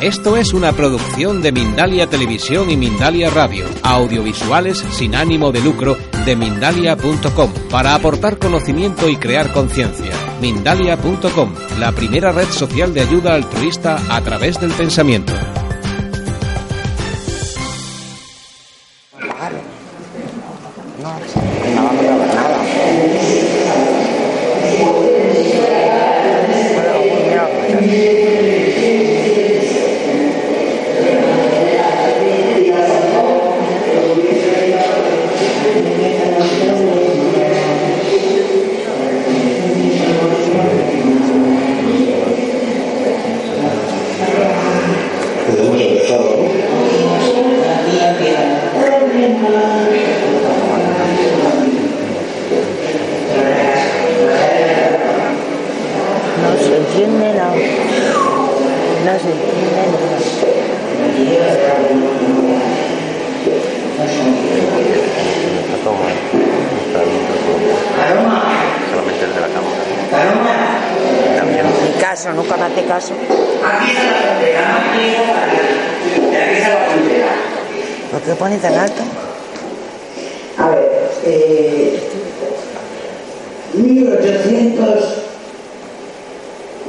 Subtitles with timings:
[0.00, 5.94] Esto es una producción de Mindalia Televisión y Mindalia Radio, audiovisuales sin ánimo de lucro
[6.24, 10.12] de mindalia.com, para aportar conocimiento y crear conciencia.
[10.40, 15.34] Mindalia.com, la primera red social de ayuda altruista a través del pensamiento.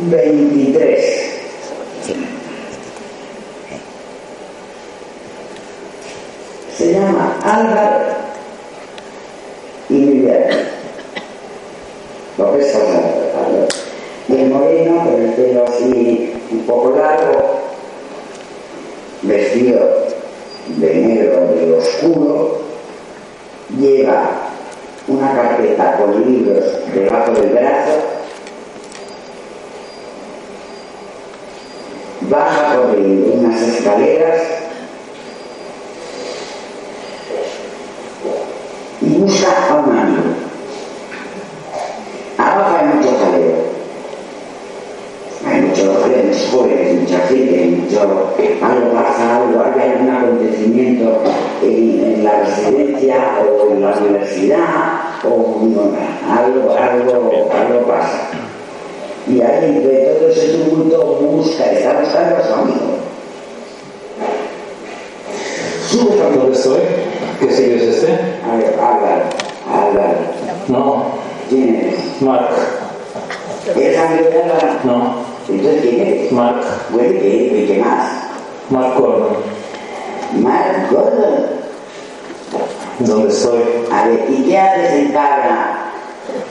[0.09, 1.31] 23.
[6.75, 8.05] Se llama Álvaro
[9.89, 10.67] y Miguel.
[12.37, 12.77] Lo que es
[14.27, 17.59] Y el moreno, con el pelo así un poco largo,
[19.21, 20.07] vestido
[20.77, 22.61] de negro de oscuro,
[23.77, 24.31] lleva
[25.07, 28.00] una carpeta con libros debajo del brazo
[32.99, 34.60] unas escaleras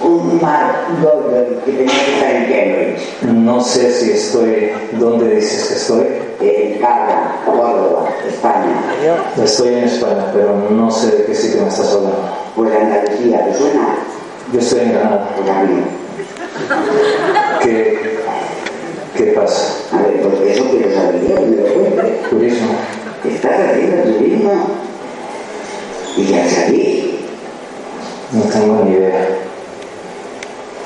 [0.00, 2.30] un mar doble que tenía que estar
[3.28, 4.70] en No sé si estoy.
[4.92, 6.06] ¿Dónde dices que estoy?
[6.40, 8.82] En Carla, Córdoba, España.
[9.42, 12.30] Estoy en España, pero no sé de qué sitio me estás hablando.
[12.56, 13.98] Pues Andalucía, ¿te suena?
[14.52, 15.28] Yo estoy en Granada.
[15.36, 15.48] Pues
[17.62, 18.18] ¿Qué,
[19.16, 19.76] ¿Qué pasa?
[19.92, 22.20] A ver, porque eso quiero saber yo, me lo cuente.
[22.30, 22.68] Turismo.
[23.24, 24.52] ¿Estás haciendo turismo?
[26.16, 27.20] ¿Y ya salí?
[28.32, 29.49] No tengo ni idea.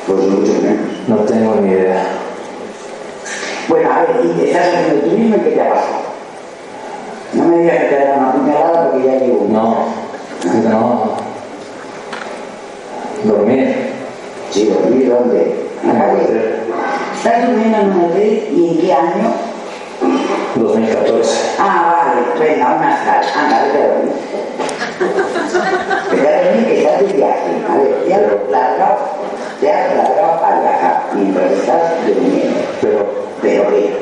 [0.07, 1.09] Pues mucho menos.
[1.09, 2.03] No tengo ni idea.
[3.69, 5.75] Bueno, a ver, ¿y estás haciendo tú mismo y qué te ha?
[7.33, 9.47] No me digas que te da una puñalada porque ya llevo.
[9.49, 9.87] No,
[10.69, 11.13] no.
[13.25, 13.75] Dormir.
[14.51, 15.67] Sí, dormir, ¿dónde?
[15.83, 16.55] En la calle.
[17.17, 19.33] ¿Estás durmiendo en un hotel y en qué año?
[20.55, 21.57] 2014.
[21.59, 23.25] Ah, vale, venga, una sal.
[23.35, 24.13] Anda, vete a dormir.
[26.13, 27.51] Vete a dormir que estás de viaje.
[27.69, 29.24] A ver, ya lo largado
[29.65, 31.03] te a la.
[32.81, 33.07] Pero,
[33.41, 33.97] ¿pero qué?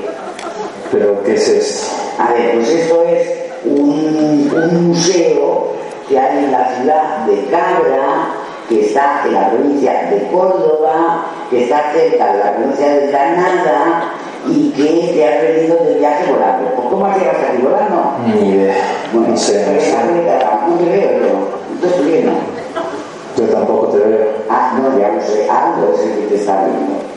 [0.90, 1.96] ¿Pero qué es esto?
[2.18, 3.28] A ver, pues esto es
[3.64, 5.68] un, museo
[6.08, 8.34] que hay en la ciudad de Cabra,
[8.68, 14.12] que está en la provincia de Córdoba, que está cerca de la provincia de Granada
[14.48, 16.74] y que te has venido del viaje volando.
[16.90, 18.14] ¿Cómo has llegado hasta aquí volando?
[18.26, 18.74] Ni idea.
[19.12, 19.64] No sé.
[19.66, 19.94] Pues,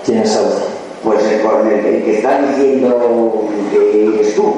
[0.05, 0.45] ¿Quiénes son?
[1.03, 1.41] Pues el,
[2.03, 4.53] que está diciendo que eres tú.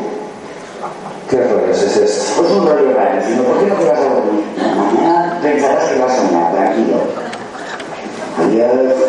[1.30, 2.42] ¿Qué errores es esto?
[2.42, 4.44] Pues un rollo raro, sino ¿por qué no te vas a dormir?
[4.58, 6.98] Mañana pensarás que vas a soñar, tranquilo.
[8.38, 9.07] Adiós.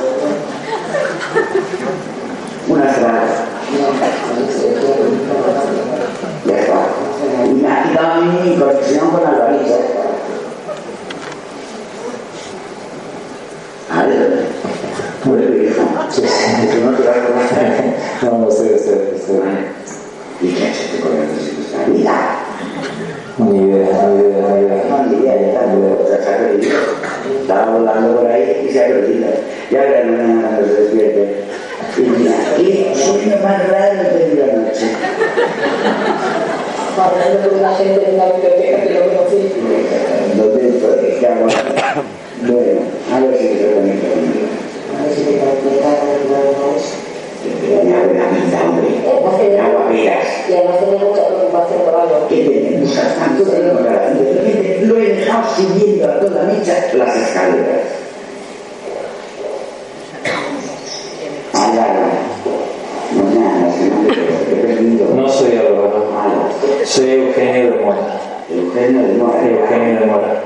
[66.98, 68.20] Soy Eugenio de Mora.
[68.50, 69.48] Eugenio de Mora.
[69.48, 70.42] Eugenio de Mora.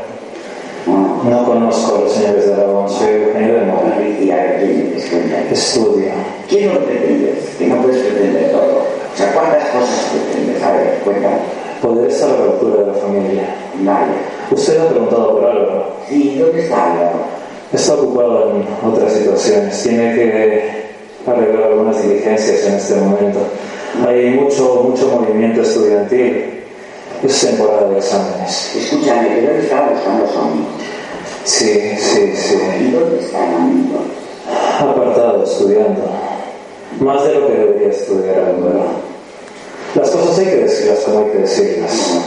[0.86, 3.96] No, No conozco a los señores de Aragón, soy Eugenio de Mora.
[4.20, 4.94] y a ¿quién?
[5.50, 6.12] Estudio.
[6.50, 7.56] ¿Qué no pretendes?
[7.58, 8.82] Que no puedes pretender todo.
[8.82, 10.62] O sea, ¿cuántas cosas pretendes?
[10.62, 11.36] A ver, cuéntame.
[11.80, 13.44] Poder estar a la altura de la familia.
[13.80, 14.12] Vale.
[14.50, 15.86] Usted ha preguntado por Álvaro.
[16.06, 17.12] Sí, ¿dónde está Álvaro?
[17.72, 19.82] Está ocupado en otras situaciones.
[19.82, 20.70] Tiene que
[21.26, 23.38] arreglar algunas diligencias en este momento.
[24.06, 26.62] Hay mucho, mucho movimiento estudiantil.
[27.22, 28.74] Es temporada de exámenes.
[28.74, 30.66] Escúchame, ¿de dónde estaba buscando su amigo?
[31.44, 32.58] Sí, sí, sí.
[32.80, 33.98] ¿Y dónde está el amigo?
[34.80, 36.02] Apartado, estudiando.
[37.00, 38.86] Más de lo que debería estudiar Álvaro.
[39.94, 42.22] Las cosas hay que decirlas como hay que decirlas.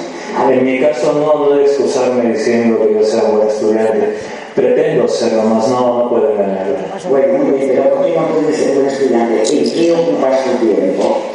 [0.50, 4.16] En mi caso no, no de excusarme diciendo que yo sea un buen estudiante.
[4.56, 6.76] Pretendo serlo, más no, no puedo engañarle.
[7.10, 9.44] Bueno, muy bien, pero ¿cómo no puedes ser buen estudiante?
[9.52, 11.35] ¿En qué ocupas tu tiempo?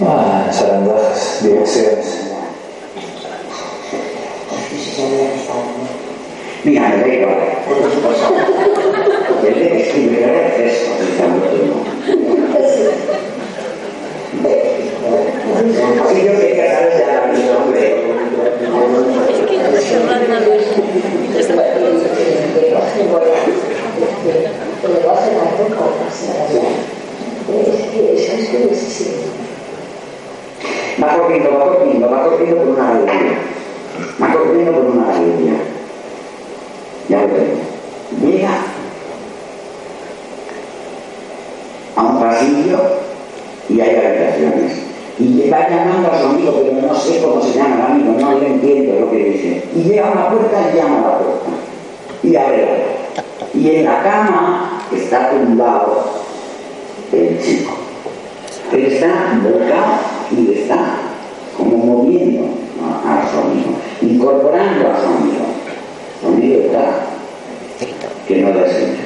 [0.00, 2.32] Ah, zarandajas, direcciones.
[6.64, 7.36] Mira, me da igual.
[9.46, 11.84] El de escribir es esto, utilizando tiempo.
[16.08, 18.02] Si yo quería saber de la vida, hombre.
[31.02, 33.38] Va corriendo, va corriendo, va corriendo por una galería.
[34.22, 35.54] Va corriendo por una galería.
[37.08, 38.30] Ya lo tengo.
[38.30, 38.50] Llega
[41.96, 42.78] a un pasillo
[43.68, 44.82] y hay habitaciones.
[45.18, 48.38] Y va llamando a su amigo, pero no sé cómo se llama el amigo, no
[48.38, 49.64] le entiendo lo que dice.
[49.74, 51.50] Y llega a una puerta y llama a la puerta.
[52.22, 53.58] Y abre la.
[53.58, 56.04] Y en la cama está tumbado
[57.12, 57.72] el chico.
[58.72, 60.96] Él está volcado y le está
[61.56, 62.48] como moviendo
[62.82, 65.44] a, a su amigo, incorporando a su amigo.
[66.20, 67.12] Su amigo está
[68.26, 68.96] que no da señal.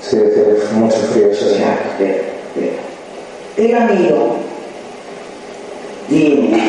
[0.00, 1.46] Sí, hace mucho frío eso.
[1.46, 2.22] O sea, espera,
[2.54, 2.82] espera.
[3.56, 4.36] El amigo
[6.08, 6.62] tiene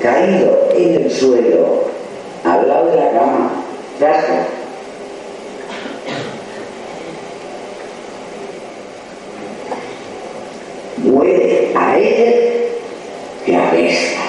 [0.00, 1.84] caído en el suelo
[2.44, 3.52] al lado de la cama,
[4.00, 4.46] rasca.
[11.04, 11.43] Huele
[11.74, 11.96] a
[13.44, 14.20] que apesta.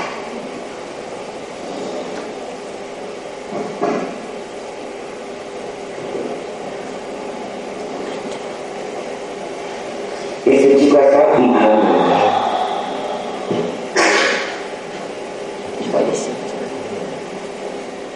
[10.45, 11.95] Este chico estado inhalando.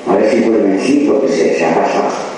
[0.07, 2.29] A ver si decir porque se, se ha pasado.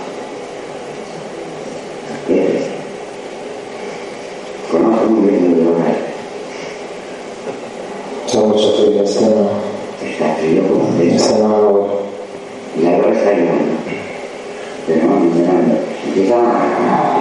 [4.72, 5.96] Conozco muy bien el lugar.
[8.25, 9.50] Hace mucho frío, este no.
[10.01, 11.16] Está frío como un beso.
[11.16, 11.89] Este no, no voy.
[12.82, 13.75] Y ahora está llorando.
[14.88, 15.75] Pero no, llorando.
[16.08, 17.12] Empieza a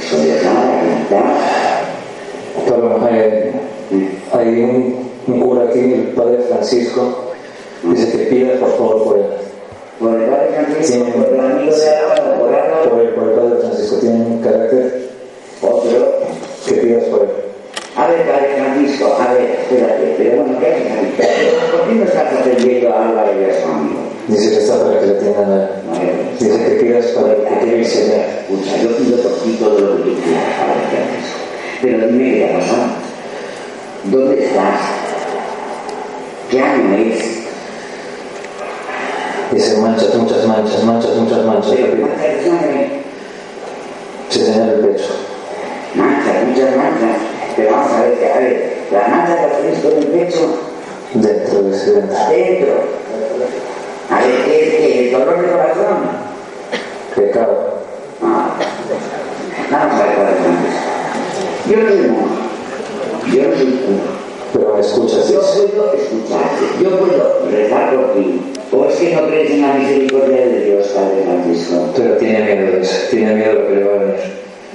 [0.00, 1.34] sollozar, a cantar.
[2.64, 3.52] Pero hay,
[4.32, 4.96] hay un,
[5.26, 6.38] un cura aquí, el padre
[6.70, 7.32] Francisco,
[7.82, 9.24] dice que pida por favor por él.
[9.98, 11.12] Por el padre Francisco, Sí.
[11.12, 14.40] por el amigo de Álvaro, por Álvaro, Por el, por el padre Francisco tiene un
[14.40, 15.10] carácter
[15.62, 16.20] otro.
[16.66, 17.28] que pidas por él.
[17.96, 21.72] A ver, padre Francisco, a ver, espérate, pero bueno, ¿qué haces aquí?
[21.72, 24.00] ¿Por qué no estás atendiendo a Álvaro y a su amigo?
[24.28, 25.68] Dice que está para que le tengan a él.
[25.90, 28.40] A ver, Dice que pidas para que quiere irse ya.
[28.42, 31.38] Escucha, yo pido por ti todo lo que tú quieras, padre Francisco.
[31.82, 32.86] Pero dime qué ha pasado.
[34.04, 34.80] ¿Dónde estás?
[36.50, 37.40] ¿Qué año es?
[39.52, 41.72] Dice manchas, muchas manchas, manchas, muchas manchas.
[41.72, 42.02] Pero repite.
[42.08, 42.90] manchas de sangre,
[44.30, 45.08] Se señala el pecho.
[45.94, 47.16] manchas, muchas manchas.
[47.56, 50.58] Pero vamos a ver, que, a ver, las manchas las tienes todo el pecho
[51.14, 52.16] Dentro de ese dentro.
[52.16, 52.72] adentro.
[54.10, 55.98] A ver, ¿qué es que el dolor de corazón?
[57.16, 57.74] Pecado.
[58.22, 58.50] Ah,
[59.70, 60.90] vamos a ver, padre Francisco.
[61.68, 64.10] Yo no soy monje, yo no soy cura.
[64.52, 65.62] Pero me escuchas, Yo dice.
[65.74, 70.36] puedo escucharte, yo puedo rezar por ti, ¿O es que no crees en la misericordia
[70.46, 71.92] de Dios, Padre Francisco?
[71.96, 74.14] Pero tiene miedo de eso, tiene miedo de lo que le va a venir.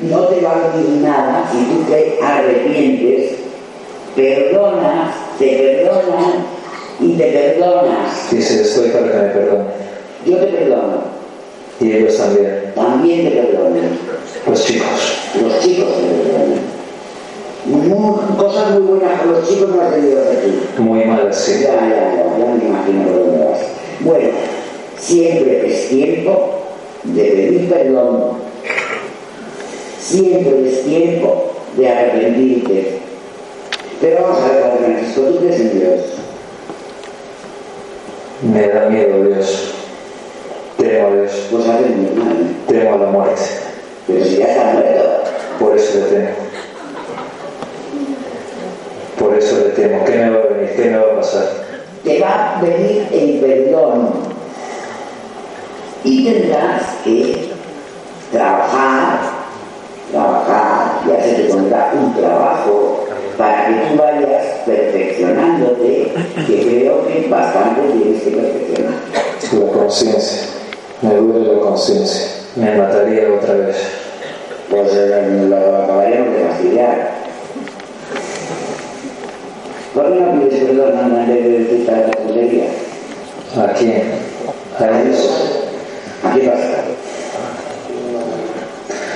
[0.10, 3.32] No te va a venir nada si tú te arrepientes,
[4.16, 6.36] perdonas, te perdonas
[7.00, 8.32] y te perdonas.
[8.32, 9.64] Dice, estoy para que me perdone.
[10.26, 11.04] Yo te perdono,
[11.80, 14.00] Y ellos también, también te perdonan.
[14.48, 14.88] los chicos.
[15.42, 16.76] Los chicos te perdonan.
[17.66, 20.84] Muy- cosas muy buenas con los chicos no has hacer tú.
[20.84, 21.62] Muy malas, sí.
[21.64, 23.75] Ya, ya, ya, ya me imagino dónde vas.
[24.06, 24.30] Bueno,
[25.00, 26.62] siempre es tiempo
[27.06, 28.34] de pedir perdón.
[30.00, 33.00] Siempre es tiempo de arrepentirte.
[34.00, 36.02] Pero vamos a ver, Padre Francisco, ¿tú crees en Dios?
[38.54, 39.74] Me da miedo Dios.
[40.78, 41.32] Temo a Dios.
[41.50, 42.56] Pues haces muy mal.
[42.68, 43.42] Temo a la muerte.
[44.06, 45.24] Pero si ya está muerto.
[45.60, 46.30] Por eso le temo.
[49.18, 50.06] Por eso le temo.
[50.06, 50.76] ¿Qué me va a venir?
[50.76, 51.65] ¿Qué me va a pasar?
[52.06, 54.12] Te va a venir el perdón
[56.04, 57.50] y tendrás que
[58.32, 59.20] trabajar,
[60.12, 63.06] trabajar, ya se te pondrá un trabajo
[63.38, 66.14] para que tú vayas perfeccionándote,
[66.46, 68.94] que creo que bastante tienes que perfeccionar.
[69.52, 70.42] La conciencia.
[71.02, 72.28] Me duele la conciencia.
[72.56, 73.78] Me mataría otra vez.
[74.70, 77.12] Pues eh, lo acabaríamos de fastidiar.
[79.94, 81.15] ¿Por qué no pides perdón
[83.58, 84.04] ¿A quién?
[84.80, 85.30] A ellos.
[86.24, 86.84] ¿A qué pasa?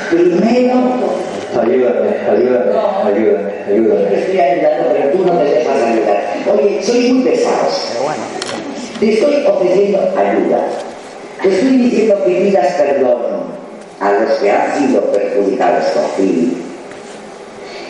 [0.10, 1.20] Primero
[1.58, 2.72] Ayúdame, ayúdame,
[3.06, 4.06] ayúdame, ayúdame.
[4.06, 6.24] te estoy ayudando, pero tú no te dejas ayudar.
[6.54, 7.68] Oye, soy muy pesado.
[9.00, 10.68] Te estoy ofreciendo ayuda.
[11.42, 13.20] Te estoy diciendo que pidas perdón
[14.00, 16.58] a los que han sido perjudicados por ti.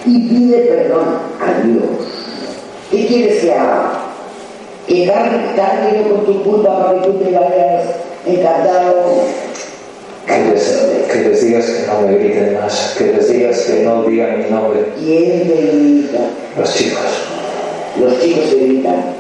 [0.05, 2.07] Y pide perdón a Dios.
[2.89, 3.98] ¿Qué quieres que haga?
[5.07, 7.83] Cargue yo con tu culpa para que tú te vayas
[8.25, 9.23] encantado.
[10.25, 10.63] Que les,
[11.11, 12.95] que les digas que no me griten más.
[12.97, 14.85] Que les digas que no digan mi nombre.
[14.97, 16.19] ¿Quién te grita?
[16.57, 16.99] Los chicos.
[17.99, 19.19] Los chicos te gritan.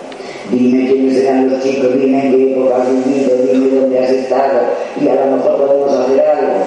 [0.51, 4.61] Dime quiénes eran los chicos, dime en qué época has vivido, dime dónde has estado
[4.99, 6.65] y a lo mejor podemos hacer algo.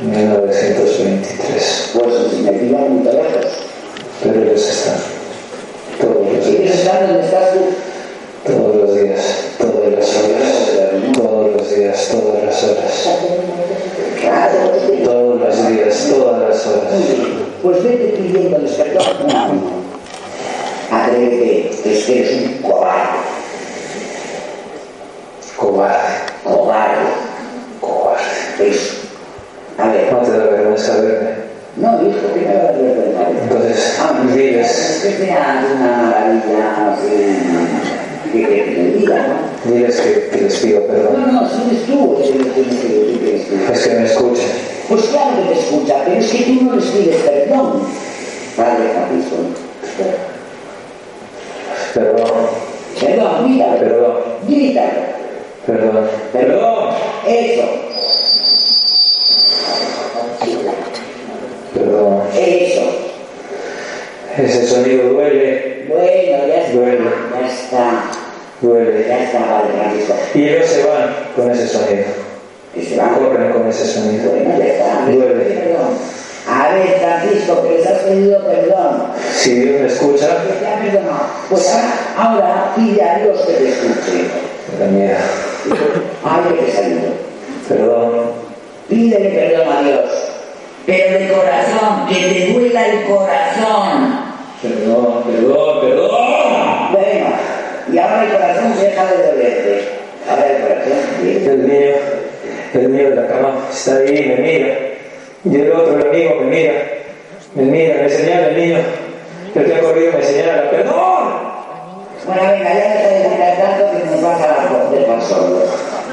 [0.00, 1.90] 1923.
[1.92, 3.46] Pues si me pillan muy lejos.
[4.22, 4.96] Pero ellos están.
[6.00, 6.74] Todos los días.
[6.74, 7.60] estar donde estás tú,
[9.02, 9.24] días.
[9.58, 11.12] Todas las horas.
[11.14, 12.08] Todos los días.
[12.10, 13.08] Todas las horas.
[14.20, 16.08] pues, Todos los días.
[16.10, 16.92] Todas las horas.
[17.62, 19.82] pues vete pidiéndoles perdón.
[20.90, 23.18] Atrévete, es que eres un cobarde,
[25.56, 25.96] Cobarde.
[26.44, 27.06] cobarde.
[27.80, 28.68] Cobarde.
[28.68, 28.92] Eso.
[29.78, 31.30] A ver, No te da vergüenza verme.
[31.76, 32.68] no, hijo, que me va
[33.24, 33.30] a.
[33.42, 36.96] Entonces, Ah, diles, que sea una maravilla
[38.40, 39.70] ¿no?
[39.72, 41.32] diles que, que les pido No, perdón.
[41.34, 43.72] no, si eres tú el que les tienes que.
[43.72, 44.48] Es que me escuchen.
[44.88, 47.82] Pues claro que te escucha, pero es que tú no les pides perdón,
[48.56, 49.36] Padre Francisco.
[51.94, 52.30] Perdón.
[53.00, 54.14] Perdón, mira, Perdón.
[54.48, 54.82] grita,
[55.66, 56.06] Perdón.
[56.32, 56.88] perdón,
[57.26, 57.62] eso,
[61.74, 62.22] Perdón.
[62.36, 62.82] eso.
[64.38, 65.84] Ese sonido duele.
[65.88, 66.98] Bueno, ya está, Duele.
[67.32, 68.10] ya está,
[68.62, 70.14] Francisco.
[70.34, 72.04] Y ellos se van con ese sonido.
[72.74, 74.32] Que se va a Corren con ese sonido.
[76.48, 79.12] A ver, Francisco, que les has pedido perdón.
[79.32, 81.26] Si Dios me escucha, te ha perdonado.
[81.48, 81.78] Pues
[82.16, 84.30] ahora, pide a Dios que te escuche.
[84.90, 85.18] miedo.
[86.24, 87.12] Ay, que salido.
[87.68, 88.32] Perdón.
[88.88, 90.10] Pídele perdón a Dios.
[90.86, 94.32] Pero de corazón, que te duela el corazón.
[94.60, 96.92] Perdón, perdón, perdón.
[96.92, 97.26] Bueno,
[97.92, 99.88] y ahora el corazón deja de dolerte.
[100.28, 100.92] Ahora el corazón.
[101.22, 101.50] bien.
[101.50, 101.94] El mío,
[102.74, 104.74] el mío de la cama está ahí, me mira.
[105.44, 106.72] Y el otro, el amigo, me mira.
[107.54, 108.78] Me mira, me señala el niño.
[109.54, 110.70] El que ha corrido me señala.
[110.70, 111.52] ¡Perdón!
[112.26, 115.62] Bueno, venga, ya deja de gritar tanto que nos vas a del consuelo.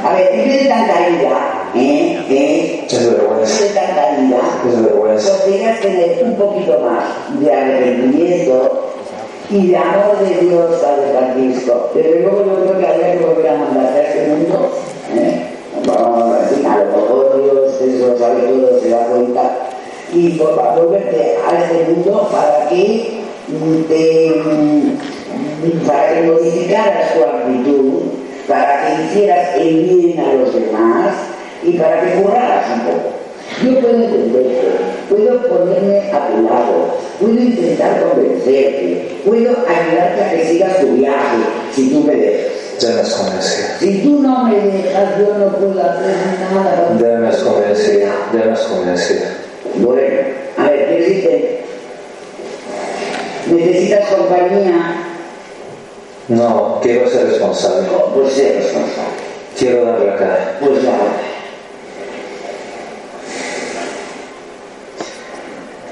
[0.03, 2.25] A ver, vez de tanta ira, ¿eh?
[2.29, 2.85] ¿eh?
[2.87, 3.63] Es En vergüenza.
[3.63, 5.37] de tanta ira, Es vergüenza.
[5.45, 8.88] podrías tener un poquito más de arrepentimiento
[9.49, 11.89] y de amor de Dios Padre Francisco.
[11.95, 14.71] Desde luego yo creo que habría que volver a mandarte a este mundo.
[15.15, 15.45] ¿eh?
[15.85, 19.57] Vamos, en fin, a lo mejor Dios eso sabe todo, se da cuenta.
[20.13, 27.23] Y a volverte a este mundo para que mm, te, mm, para que modificaras tu
[27.23, 28.01] actitud,
[28.47, 31.15] para que hicieras el bien a los demás
[31.63, 33.18] y para que curraras un poco.
[33.63, 34.67] Yo puedo entenderte,
[35.09, 41.37] puedo ponerme a tu lado, puedo intentar convencerte, puedo ayudarte a que sigas tu viaje
[41.73, 42.49] si tú me dejas.
[42.79, 43.79] Déme esconderse.
[43.79, 46.15] Si tú no me dejas, yo no puedo hacer
[46.53, 46.95] nada.
[46.97, 48.07] Déme esconderse.
[48.31, 49.21] Déme esconderse.
[49.75, 50.21] Bueno,
[50.57, 51.59] a ver, ¿qué dice?
[53.47, 55.03] ¿Necesitas compañía?
[56.29, 57.87] No, quiero ser responsable.
[58.13, 59.19] Pues sé responsable.
[59.57, 60.57] Quiero dar la cara.
[60.61, 60.91] Pues ya.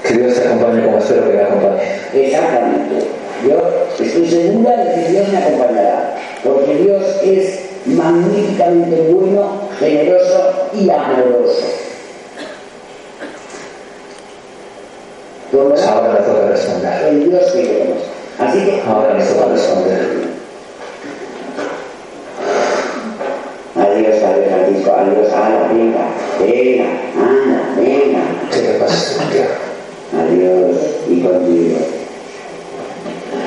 [0.08, 1.82] Que Dios te acompañe como espero que me acompañe.
[2.14, 3.06] Exactamente.
[3.46, 3.58] Yo
[4.00, 11.66] estoy segura de que Dios me acompañará, porque Dios es magníficamente bueno, generoso y amoroso.
[15.52, 17.02] Tanto, Ahora me toca responder.
[17.08, 17.98] el Dios que queremos.
[18.38, 20.28] Así que Ahora me toca responder.
[23.76, 26.08] Adiós, Padre Francisco, adiós, Ana, venga,
[26.40, 26.86] venga,
[27.76, 29.68] venga, ¿Qué te pasa, tío?
[30.20, 30.76] adiós
[31.08, 31.78] y contigo.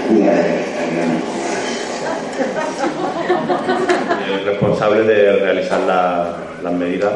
[0.09, 0.33] Mira,
[4.27, 7.11] el responsable de realizar la- las medidas,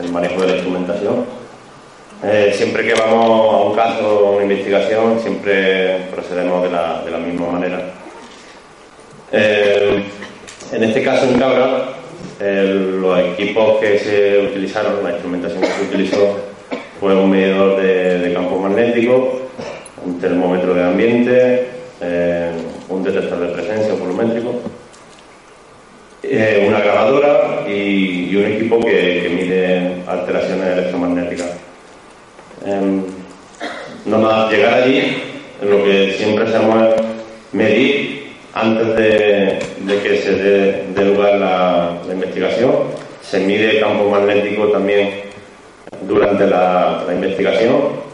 [0.00, 1.24] el manejo de la instrumentación.
[2.24, 7.10] Eh, siempre que vamos a un caso, a una investigación, siempre procedemos de la, de
[7.10, 7.80] la misma manera.
[9.32, 10.02] Eh,
[10.72, 11.88] en este caso en Cabra,
[12.40, 16.36] los equipos que se utilizaron, la instrumentación que se utilizó
[17.00, 19.42] fue un medidor de, de campo magnético,
[20.04, 21.68] un termómetro de ambiente,
[22.00, 22.50] eh,
[22.88, 24.60] un detector de presencia volumétrico
[26.66, 31.50] una grabadora y, un equipo que, mide alteraciones electromagnéticas.
[32.64, 33.02] Em,
[34.04, 35.22] no más llegar allí,
[35.62, 37.02] lo que siempre hacemos es
[37.52, 39.58] medir antes de,
[40.02, 42.72] que se dé, lugar la, investigación.
[43.22, 45.10] Se mide el campo magnético también
[46.02, 48.06] durante la, la investigación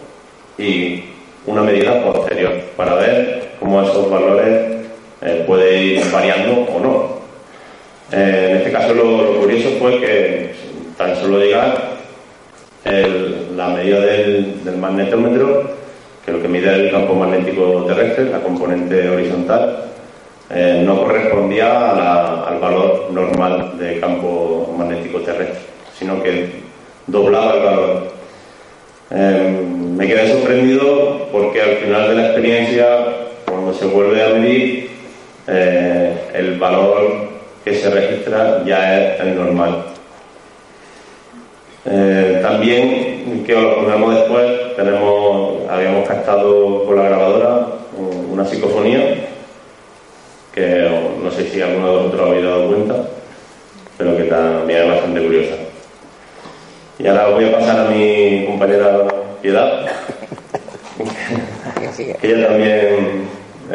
[0.59, 1.05] y
[1.47, 4.73] una medida posterior para ver cómo esos valores
[5.23, 7.22] eh, pueden ir variando o no.
[8.11, 10.51] Eh, en este caso lo, curioso fue que
[10.99, 11.93] tan solo llegar
[13.57, 15.71] la medida del, del magnetómetro,
[16.25, 19.93] que lo que mide el campo magnético terrestre, la componente horizontal,
[20.55, 25.61] eh, no correspondía al valor normal de campo magnético terrestre,
[25.99, 26.51] sino que
[27.07, 28.13] doblaba el valor.
[29.11, 32.87] Eh, me quedé sorprendido porque al final de la experiencia,
[33.47, 34.91] cuando se vuelve a medir,
[35.49, 37.32] eh, el valor
[37.65, 39.85] que se registra ya es el normal.
[41.85, 49.17] Eh, también, que lo pongamos después, tenemos, habíamos captado con la grabadora un- una psicofonía
[50.55, 50.89] que
[51.23, 52.95] no sé si alguno de vosotros habéis dado cuenta,
[53.99, 55.55] pero que también es bastante curiosa.
[56.99, 58.99] Y ahora voy a pasar a mi compañera
[59.41, 59.87] Piedad,
[62.21, 63.27] que ella también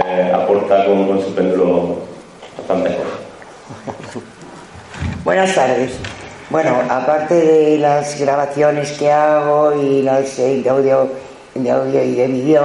[0.06, 1.98] eh, aporta con, con su péndulo
[2.58, 3.27] bastantes cosas.
[5.28, 5.92] Buenas tardes.
[6.50, 11.10] Bueno, aparte de las grabaciones que hago y las eh, de audio,
[11.54, 12.64] de audio y de vídeo,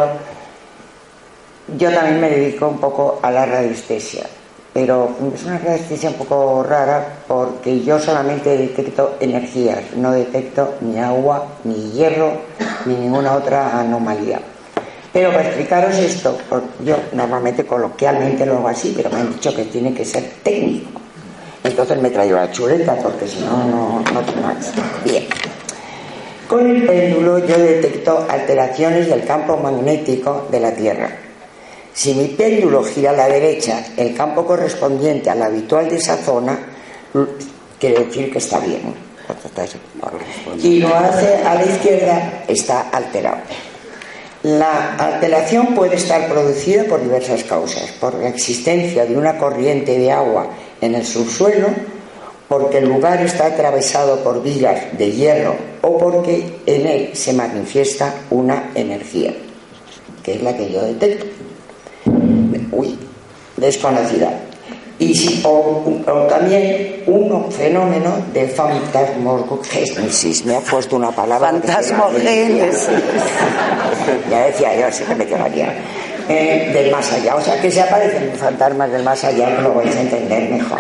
[1.77, 4.27] yo también me dedico un poco a la radiestesia.
[4.73, 11.01] Pero es una radiestesia un poco rara porque yo solamente detecto energías, no detecto ni
[11.01, 12.31] agua, ni hierro,
[12.87, 14.41] ni ninguna otra anomalía.
[15.13, 16.39] Pero para explicaros esto,
[16.85, 21.02] yo normalmente coloquialmente lo hago así, pero me han dicho que tiene que ser técnico.
[21.65, 24.73] Entonces me he traído la chuleta porque si no, no, no tengo más.
[25.05, 25.27] Bien.
[26.49, 31.09] Con el péndulo yo detecto alteraciones del campo magnético de la Tierra.
[31.95, 36.59] Si mi péndulo gira a la derecha, el campo correspondiente al habitual de esa zona,
[37.79, 38.95] quiere decir que está bien.
[40.63, 43.39] Y lo hace a la izquierda, está alterado.
[44.43, 50.11] La alteración puede estar producida por diversas causas, por la existencia de una corriente de
[50.11, 50.49] agua
[50.83, 51.69] en el subsuelo,
[52.49, 58.15] porque el lugar está atravesado por vigas de hierro o porque en él se manifiesta
[58.29, 59.33] una energía,
[60.23, 61.25] que es la que yo detecto.
[62.73, 62.99] Uy,
[63.57, 64.39] desconocida.
[64.99, 70.45] Y si, o, o también un fenómeno de fantasmogénesis.
[70.45, 71.51] Me ha puesto una palabra.
[71.51, 72.89] Fantasmogénesis.
[74.31, 75.75] ya decía yo, sí que me quedaría.
[76.29, 79.95] Eh, del más allá, o sea que se aparecen fantasmas del más allá, lo vais
[79.97, 80.79] a entender mejor.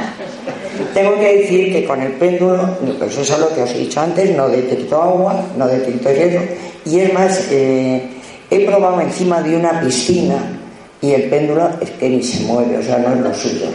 [0.94, 4.00] Tengo que decir que con el péndulo, pues eso es lo que os he dicho
[4.00, 6.42] antes, no detecto agua, no detecto hierro,
[6.84, 8.02] y es más, eh,
[8.50, 10.36] he probado encima de una piscina
[11.00, 13.66] y el péndulo es que ni se mueve, o sea, no es lo suyo.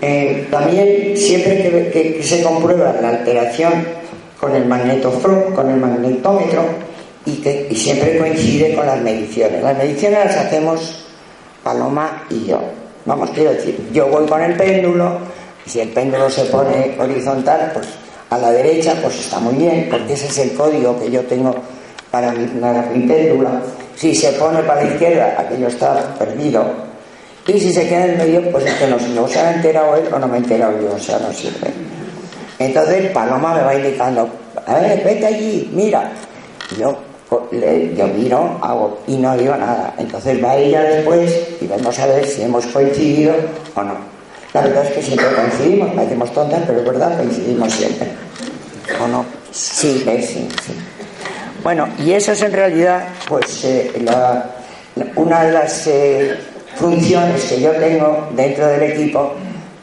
[0.00, 3.72] Eh, también siempre que, que- que se comprueba la alteración
[4.38, 6.62] con el magnetofro, con el magnetómetro
[7.28, 9.62] y que y siempre coincide con las mediciones.
[9.62, 11.04] Las mediciones las hacemos
[11.62, 12.58] Paloma y yo.
[13.04, 15.18] Vamos, quiero decir, yo voy con el péndulo,
[15.66, 17.86] si el péndulo se pone horizontal, pues
[18.30, 21.54] a la derecha, pues está muy bien, porque ese es el código que yo tengo
[22.10, 23.50] para mi, para mi péndulo.
[23.94, 26.64] Si se pone para la izquierda, aquello está perdido.
[27.46, 30.04] Y si se queda en medio, pues es que no, no se ha enterado él
[30.12, 31.72] o no me he enterado yo, o sea, no sirve.
[32.58, 34.28] Entonces Paloma me va indicando,
[34.66, 36.10] a ver, vete allí, mira.
[36.76, 39.94] Yo, le, yo miro hago, y no digo nada.
[39.98, 43.34] Entonces va ella después y vamos a ver si hemos coincidido
[43.74, 43.94] o no.
[44.54, 48.08] La verdad es que siempre coincidimos, parecemos tontas, pero es verdad, coincidimos siempre.
[49.02, 49.24] ¿O no?
[49.50, 50.74] Sí, sí, sí.
[51.62, 54.50] Bueno, y eso es en realidad, pues, eh, la,
[55.16, 56.38] una de las eh,
[56.76, 59.34] funciones que yo tengo dentro del equipo,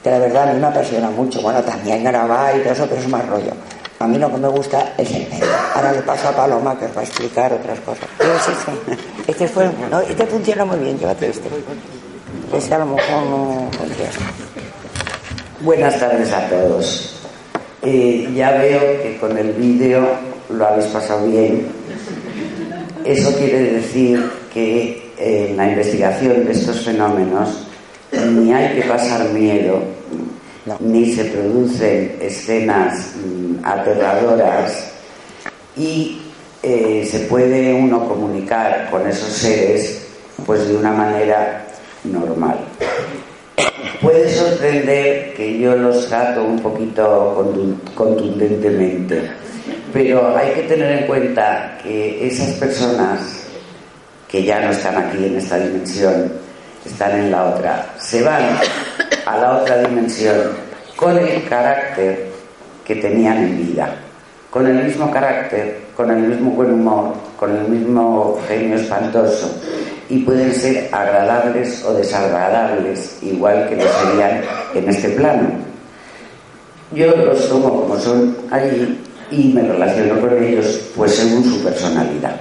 [0.03, 1.41] que la verdad a mí me apasiona mucho.
[1.41, 3.51] Bueno, también grabar y todo eso, pero es más rollo.
[3.99, 5.45] A mí lo que me gusta es el medio.
[5.73, 8.07] Ahora le paso a Paloma que va a explicar otras cosas.
[8.17, 9.31] Pero es este.
[9.31, 11.49] Este, fue, no, este funciona muy bien, llévate este.
[12.53, 13.69] Ese a lo mejor no.
[15.61, 17.15] Buenas tardes a todos.
[17.81, 20.07] Eh, ya veo que con el vídeo
[20.49, 21.67] lo habéis pasado bien.
[23.05, 27.65] Eso quiere decir que eh, en la investigación de estos fenómenos
[28.11, 29.81] ni hay que pasar miedo,
[30.79, 34.91] ni se producen escenas mm, aterradoras
[35.77, 36.21] y
[36.63, 40.07] eh, se puede uno comunicar con esos seres
[40.45, 41.65] pues de una manera
[42.03, 42.57] normal.
[44.01, 47.53] Puede sorprender que yo los trato un poquito
[47.95, 49.31] contundentemente,
[49.93, 53.45] pero hay que tener en cuenta que esas personas
[54.27, 56.31] que ya no están aquí en esta dimensión,
[56.85, 58.57] están en la otra, se van
[59.25, 60.35] a la otra dimensión
[60.95, 62.27] con el carácter
[62.85, 63.95] que tenían en vida,
[64.49, 69.51] con el mismo carácter, con el mismo buen humor, con el mismo genio espantoso
[70.09, 74.41] y pueden ser agradables o desagradables, igual que lo serían
[74.75, 75.49] en este plano.
[76.93, 78.99] Yo los tomo como son allí
[79.31, 82.39] y me relaciono con ellos pues según su personalidad.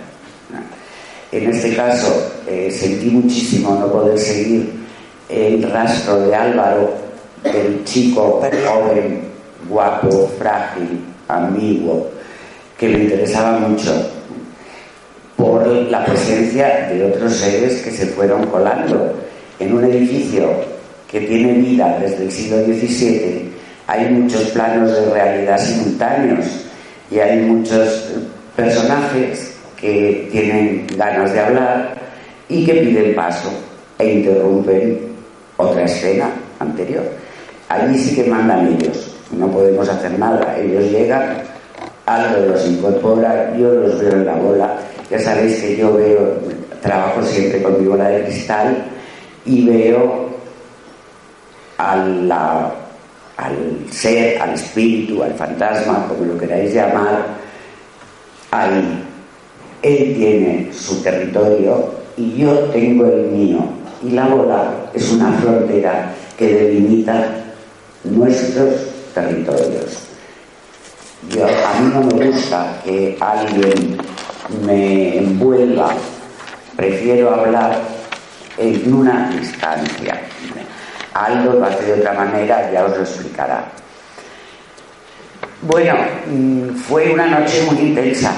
[1.32, 4.83] En este caso eh, sentí muchísimo no poder seguir
[5.28, 6.92] el rastro de Álvaro,
[7.44, 9.22] el chico joven,
[9.68, 12.10] guapo, frágil, amigo,
[12.78, 13.92] que me interesaba mucho
[15.36, 19.14] por la presencia de otros seres que se fueron colando.
[19.58, 20.50] En un edificio
[21.10, 23.52] que tiene vida desde el siglo XVII
[23.86, 26.46] hay muchos planos de realidad simultáneos
[27.10, 28.10] y hay muchos
[28.56, 31.94] personajes que tienen ganas de hablar
[32.48, 33.50] y que piden paso
[33.98, 35.13] e interrumpen
[35.56, 37.04] otra escena anterior.
[37.68, 40.56] Allí sí que mandan ellos, no podemos hacer nada.
[40.58, 41.42] Ellos llegan,
[42.06, 44.78] algo los incorpora, yo los veo en la bola
[45.10, 46.38] ya sabéis que yo veo,
[46.80, 48.84] trabajo siempre con mi bola de cristal
[49.44, 50.30] y veo
[51.76, 52.32] al
[53.90, 57.26] ser, al espíritu, al fantasma, como lo queráis llamar,
[58.50, 59.04] ahí.
[59.82, 63.58] Él tiene su territorio y yo tengo el mío.
[64.02, 67.26] Y la bola es una frontera que delimita
[68.04, 68.74] nuestros
[69.12, 69.98] territorios.
[71.30, 73.96] Yo, a mí no me gusta que alguien
[74.64, 75.94] me envuelva,
[76.76, 77.80] prefiero hablar
[78.58, 80.20] en una distancia.
[81.14, 83.64] Algo lo hace de otra manera, ya os lo explicará.
[85.62, 85.94] Bueno,
[86.26, 88.32] mm, fue una noche muy intensa,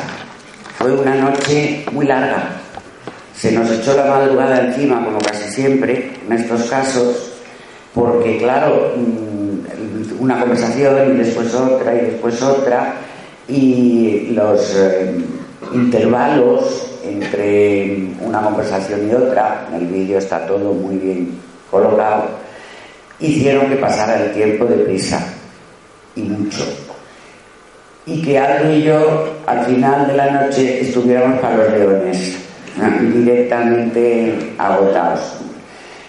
[0.79, 2.56] fue una noche muy larga.
[3.37, 7.33] Se nos echó la madrugada encima, como casi siempre en estos casos,
[7.95, 12.95] porque claro, mm, una conversación y después otra y después otra,
[13.47, 15.15] y los eh,
[15.75, 21.39] intervalos entre una conversación y otra, en el vídeo está todo muy bien
[21.71, 22.25] colocado,
[23.21, 25.21] hicieron que pasara el tiempo deprisa
[26.15, 26.65] y mucho.
[28.07, 32.46] Y que Aldo y yo, al final de la noche, estuviéramos para los leones,
[33.15, 35.21] directamente agotados.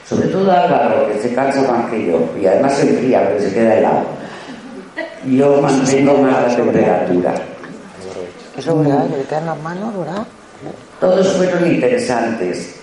[0.07, 3.53] Sobre todo Álvaro, que se cansa más que yo, y además se enfría porque se
[3.53, 4.03] queda helado.
[5.25, 7.35] Yo mantengo más la temperatura.
[8.57, 10.25] Eso es verdad, que le quedan las manos, ¿verdad?
[10.99, 12.75] Todos fueron interesantes,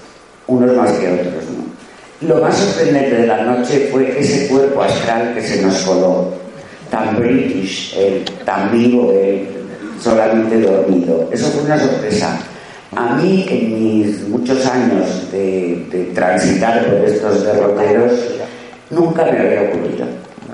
[0.47, 1.45] unos más que otros.
[1.51, 2.29] ¿no?
[2.29, 6.33] Lo más sorprendente de la noche fue ese cuerpo astral que se nos coló,
[6.91, 9.49] tan british, él, tan vivo, él,
[10.01, 11.29] solamente dormido.
[11.33, 12.39] Eso fue una sorpresa.
[12.97, 18.13] A mí, en mis muchos años de, transitar por estos derroteros,
[18.91, 20.07] nunca me había ocurrido.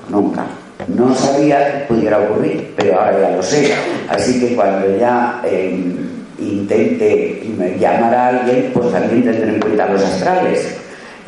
[0.09, 0.45] Nunca.
[0.87, 3.73] No sabía que pudiera ocurrir, pero ahora ya lo sé.
[4.09, 5.79] Así que cuando ya eh,
[6.39, 7.43] intente
[7.79, 10.75] llamar a alguien, pues también tendré en cuenta los astrales.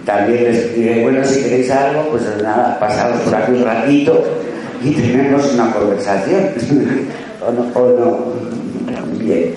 [0.05, 4.23] también les diré, bueno, si queréis algo, pues nada, pasaros por aquí un ratito
[4.83, 6.49] y tenemos una conversación.
[7.47, 8.43] o, no, o no.
[9.19, 9.53] Bien.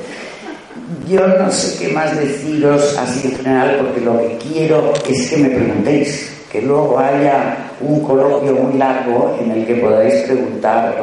[1.07, 5.37] Yo no sé qué más deciros así en general, porque lo que quiero es que
[5.37, 10.97] me preguntéis, que luego haya un coloquio muy largo en el que podáis preguntar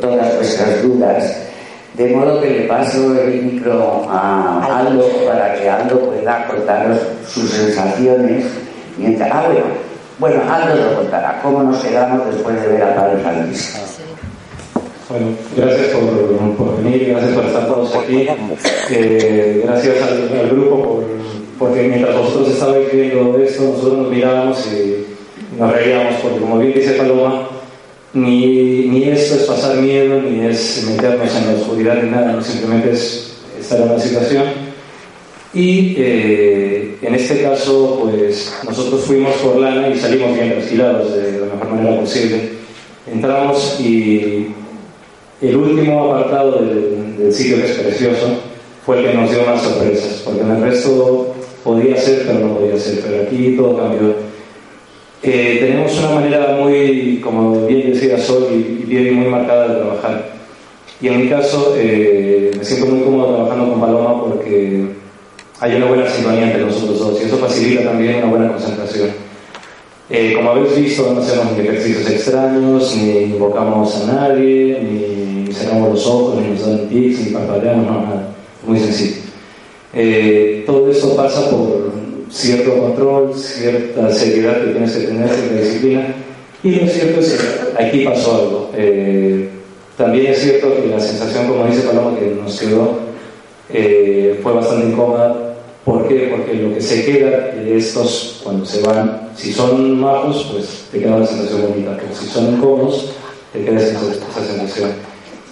[0.00, 1.46] todas vuestras dudas.
[1.94, 7.50] De modo que le paso el micro a Aldo para que Aldo pueda contaros sus
[7.50, 8.46] sensaciones.
[8.96, 9.66] Mientras, ah, bueno,
[10.18, 11.40] bueno, Aldo lo contará.
[11.40, 13.89] ¿Cómo nos quedamos después de ver a Padre Francisco?
[15.10, 18.28] Bueno, gracias por, por, venir, gracias por estar todos aquí.
[18.92, 21.04] Eh, gracias al, grupo por,
[21.58, 26.74] porque mientras vosotros estabais viendo esto, nosotros nos mirábamos y nos reíamos, porque como bien
[26.74, 27.48] dice Paloma,
[28.12, 32.92] ni, ni esto es pasar miedo, ni es meternos en la oscuridad ni nada, simplemente
[32.92, 34.44] es estar en la situación.
[35.52, 41.40] Y eh, en este caso, pues nosotros fuimos por lana y salimos bien trasquilados de
[41.40, 42.50] la mejor manera posible.
[43.12, 44.46] Entramos y
[45.42, 48.26] el último apartado del, del sitio que es precioso
[48.84, 52.56] fue el que nos dio más sorpresas, porque en el resto podía ser, pero no
[52.56, 54.30] podía ser, pero aquí todo cambió
[55.22, 60.30] eh, tenemos una manera muy, como bien decía Sol, y, bien muy marcada de trabajar.
[61.00, 64.86] Y en mi caso, eh, me siento muy cómodo trabajando con Paloma porque
[65.60, 69.10] hay una buena sintonía entre nosotros dos y eso facilita también una buena concentración.
[70.08, 75.19] Eh, como habéis visto, no hacemos ni ejercicios extraños, ni invocamos a nadie, ni
[75.52, 78.34] cerramos los ojos, ni nos dan tics, ni parpadeamos, no, nada.
[78.66, 79.16] Muy sencillo.
[80.66, 81.90] todo eso pasa por
[82.30, 86.14] cierto control, cierta seriedad que tienes que tener, cierta disciplina.
[86.62, 88.70] Y lo cierto es que aquí pasó algo.
[88.76, 89.48] Eh,
[89.96, 92.98] también es cierto que la sensación, como dice Paloma, que nos quedó
[93.70, 95.56] eh, fue bastante incómoda.
[95.84, 96.28] ¿Por qué?
[96.30, 101.00] Porque lo que se queda de estos, cuando se van, si son majos, pues te
[101.00, 103.12] queda una sensación bonita, pero si son incómodos,
[103.52, 103.98] te queda esa,
[104.46, 104.90] sensación.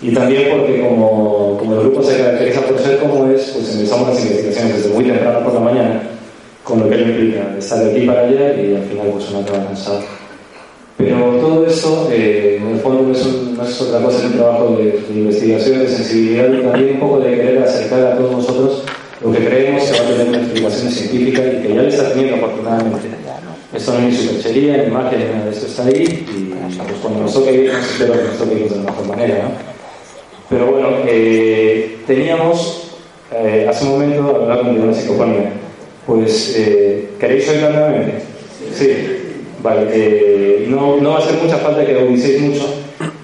[0.01, 4.09] Y también porque como, como el grupo se caracteriza por ser como es, pues empezamos
[4.09, 6.03] las investigaciones desde muy temprano por la mañana
[6.69, 9.65] con lo que implica estar de aquí para allá y al final pues uno acaba
[9.65, 10.01] cansado.
[10.99, 15.01] Pero todo eso, eh, en el fondo, no es, otra cosa que un trabajo de,
[15.15, 18.83] investigación, de sensibilidad y también un poco de querer acercar a todos nosotros
[19.25, 22.11] lo que creemos que va a tener una explicación científica y que ya le está
[22.11, 23.09] teniendo afortunadamente.
[23.73, 27.21] Esto no es ni superchería, ni magia, nada de esto está ahí y pues, cuando
[27.21, 29.35] nos toque espero que nos toque de la mejor manera.
[29.45, 29.51] ¿no?
[30.49, 32.99] Pero bueno, eh, teníamos
[33.33, 35.53] eh, hace un momento hablando de una psicofonía
[36.09, 38.15] pues, eh, ¿queréis oírla nuevamente?
[38.73, 38.97] Sí.
[39.63, 42.65] Vale, eh, no, no, va a hacer mucha falta que audicéis mucho,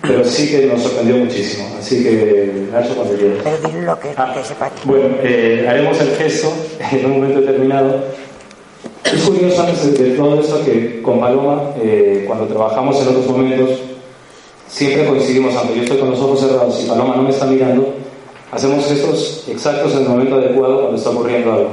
[0.03, 1.67] pero sí que nos sorprendió muchísimo.
[1.79, 3.39] Así que, Nacho, cuando quieras.
[3.43, 4.71] Pero lo que, ah, que sepa.
[4.85, 6.53] Bueno, eh, haremos el gesto
[6.93, 8.05] en un momento determinado.
[9.03, 13.81] Es curioso antes de, todo esto que con Paloma, eh, cuando trabajamos en otros momentos,
[14.69, 17.95] siempre coincidimos, aunque yo estoy con los ojos cerrados y Paloma no me está mirando,
[18.51, 21.71] hacemos gestos exactos en el momento adecuado cuando está ocurriendo algo.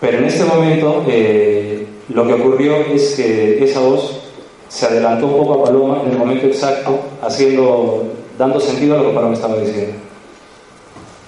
[0.00, 4.20] Pero en este momento eh, lo que ocurrió es que esa voz
[4.68, 8.04] se adelantó un poco a Paloma en el momento exacto, haciendo,
[8.38, 9.94] dando sentido a lo que Paloma estaba diciendo.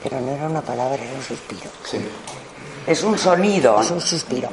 [0.02, 1.70] Pero no era una palabra, era un suspiro.
[1.84, 1.98] Sí.
[2.86, 3.80] Es un sonido.
[3.80, 4.48] Es un suspiro.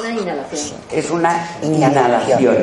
[0.00, 0.80] Una inhalación.
[0.90, 2.56] Es una inhalación.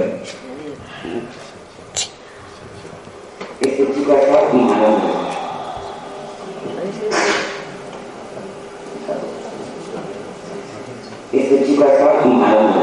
[3.63, 5.07] Este chico está inhalando.
[11.31, 12.81] este chico está inhalando.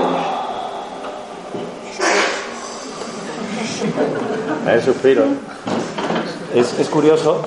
[4.75, 5.25] Es suspiro.
[6.55, 7.43] Es, es curioso.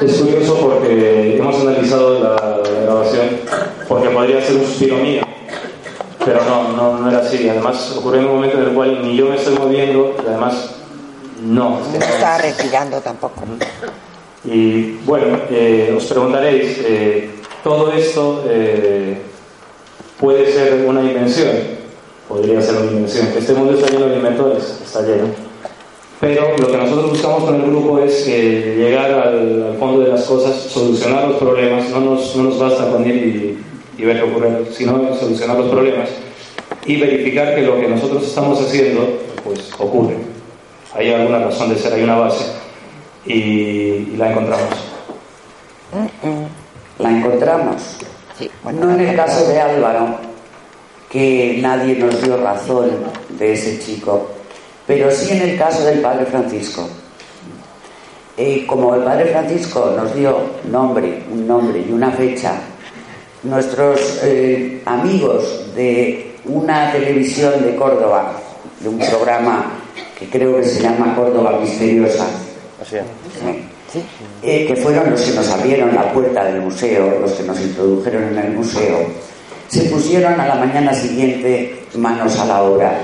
[0.00, 3.40] Es curioso porque hemos analizado la, grabación
[3.88, 5.22] porque podría ser un suspiro mío,
[6.24, 7.48] pero no, no, no, era así.
[7.48, 10.83] Además, ocurrió en un momento en el cual ni yo me estoy moviendo y además
[11.44, 11.80] no.
[11.80, 13.42] No está respirando tampoco.
[14.44, 17.30] Y bueno, eh, os preguntaréis, eh,
[17.62, 19.18] todo esto eh,
[20.20, 21.48] puede ser una invención,
[22.28, 23.28] podría ser una invención.
[23.36, 25.28] Este mundo está lleno de inventores, está lleno.
[26.20, 30.56] Pero lo que nosotros buscamos con el grupo es llegar al, fondo de las cosas,
[30.56, 33.58] solucionar los problemas, no nos, no nos basta con ir
[33.98, 36.10] y, ver qué ocurre, sino solucionar los problemas
[36.86, 40.33] y verificar que lo que nosotros estamos haciendo pues ocurre.
[40.94, 42.44] Hay alguna razón de ser, hay una base
[43.26, 44.68] y, y la encontramos.
[46.98, 47.98] La encontramos
[48.72, 50.16] no en el caso de Álvaro,
[51.10, 52.90] que nadie nos dio razón
[53.30, 54.30] de ese chico,
[54.86, 56.88] pero sí en el caso del Padre Francisco.
[58.36, 62.54] Eh, como el Padre Francisco nos dio nombre, un nombre y una fecha,
[63.44, 68.32] nuestros eh, amigos de una televisión de Córdoba,
[68.80, 69.66] de un programa
[70.18, 72.26] que creo que se llama Córdoba Misteriosa.
[72.80, 73.04] Así es.
[74.42, 78.24] Eh, que fueron los que nos abrieron la puerta del museo, los que nos introdujeron
[78.24, 79.06] en el museo,
[79.68, 82.98] se pusieron a la mañana siguiente manos a la obra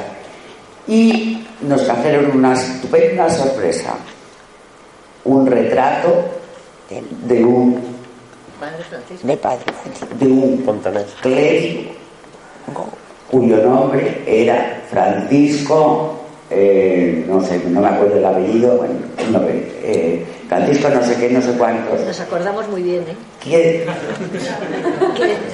[0.89, 3.95] y nos trajeron una estupenda sorpresa,
[5.25, 6.25] un retrato
[7.27, 7.81] de un
[9.23, 9.65] De padre.
[10.19, 10.65] de un
[11.23, 11.93] clérigo
[13.31, 16.20] cuyo nombre era Francisco,
[16.51, 18.95] eh, no sé, no me acuerdo el apellido, bueno,
[19.31, 22.01] no, eh, Francisco no sé qué, no sé cuántos.
[22.01, 23.17] Nos acordamos muy bien, ¿eh?
[23.43, 23.85] ¿Quién?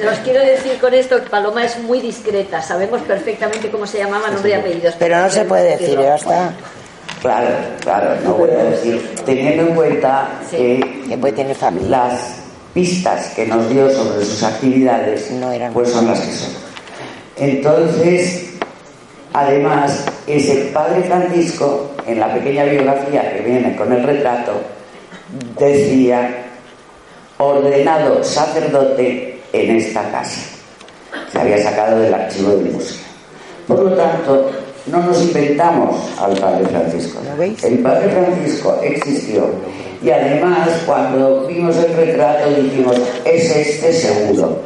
[0.01, 2.63] Que os quiero decir con esto que Paloma es muy discreta.
[2.63, 4.95] Sabemos perfectamente cómo se llamaba, nombre y apellidos.
[4.99, 6.53] Pero no se puede decir, ya está.
[7.21, 7.49] Claro,
[7.81, 10.57] claro, no voy a decir, teniendo en cuenta Sí.
[10.57, 11.89] que Que puede tener familia.
[11.91, 12.21] las
[12.73, 16.51] pistas que nos dio sobre sus actividades No eran- pues son las que son.
[17.37, 18.51] Entonces,
[19.33, 24.53] además, ese padre Francisco, en la pequeña biografía que viene con el retrato,
[25.59, 26.45] decía,
[27.39, 30.41] ordenado sacerdote en esta casa.
[31.33, 32.99] Se había sacado del archivo del museo.
[33.67, 34.51] Por lo tanto,
[34.87, 37.21] no nos inventamos al padre Francisco.
[37.63, 39.47] El padre Francisco existió.
[40.03, 44.61] Y además, cuando vimos el retrato, dijimos, es este seguro.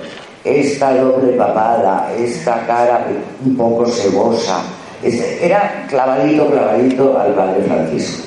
[0.45, 3.07] Esta doble papada, esta cara
[3.45, 4.63] un poco cebosa.
[5.03, 8.25] Era clavadito, clavadito al padre Francisco.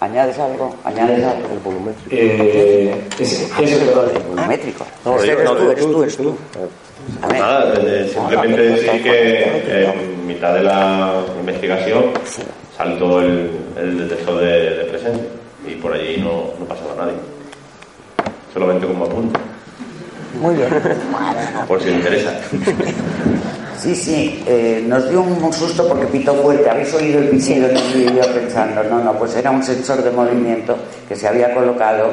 [0.00, 0.74] ¿Añades algo?
[0.84, 1.48] ¿Añades algo?
[2.10, 3.94] Eh, es, es
[4.28, 4.86] Volumétrico.
[5.04, 6.36] No, Este eres no, tú, eres tú, eres tú.
[7.32, 7.74] Nada,
[8.12, 12.04] simplemente decir que en mitad de la investigación
[12.76, 15.24] saltó el, el detector de, de presencia
[15.66, 17.14] y por allí no, no pasaba nadie.
[18.52, 19.38] Solamente como apunte,
[20.40, 20.68] Muy bien.
[21.66, 22.40] por si le interesa.
[23.80, 26.68] Sí, sí, eh, nos dio un susto porque pitó fuerte.
[26.68, 28.82] ¿Habéis oído el pitido en el vídeo pensando?
[28.84, 30.76] No, no, pues era un sensor de movimiento
[31.08, 32.10] que se había colocado.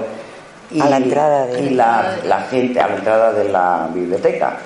[0.71, 4.57] Y, A la entrada de- Y la, la gente, a la entrada de la biblioteca.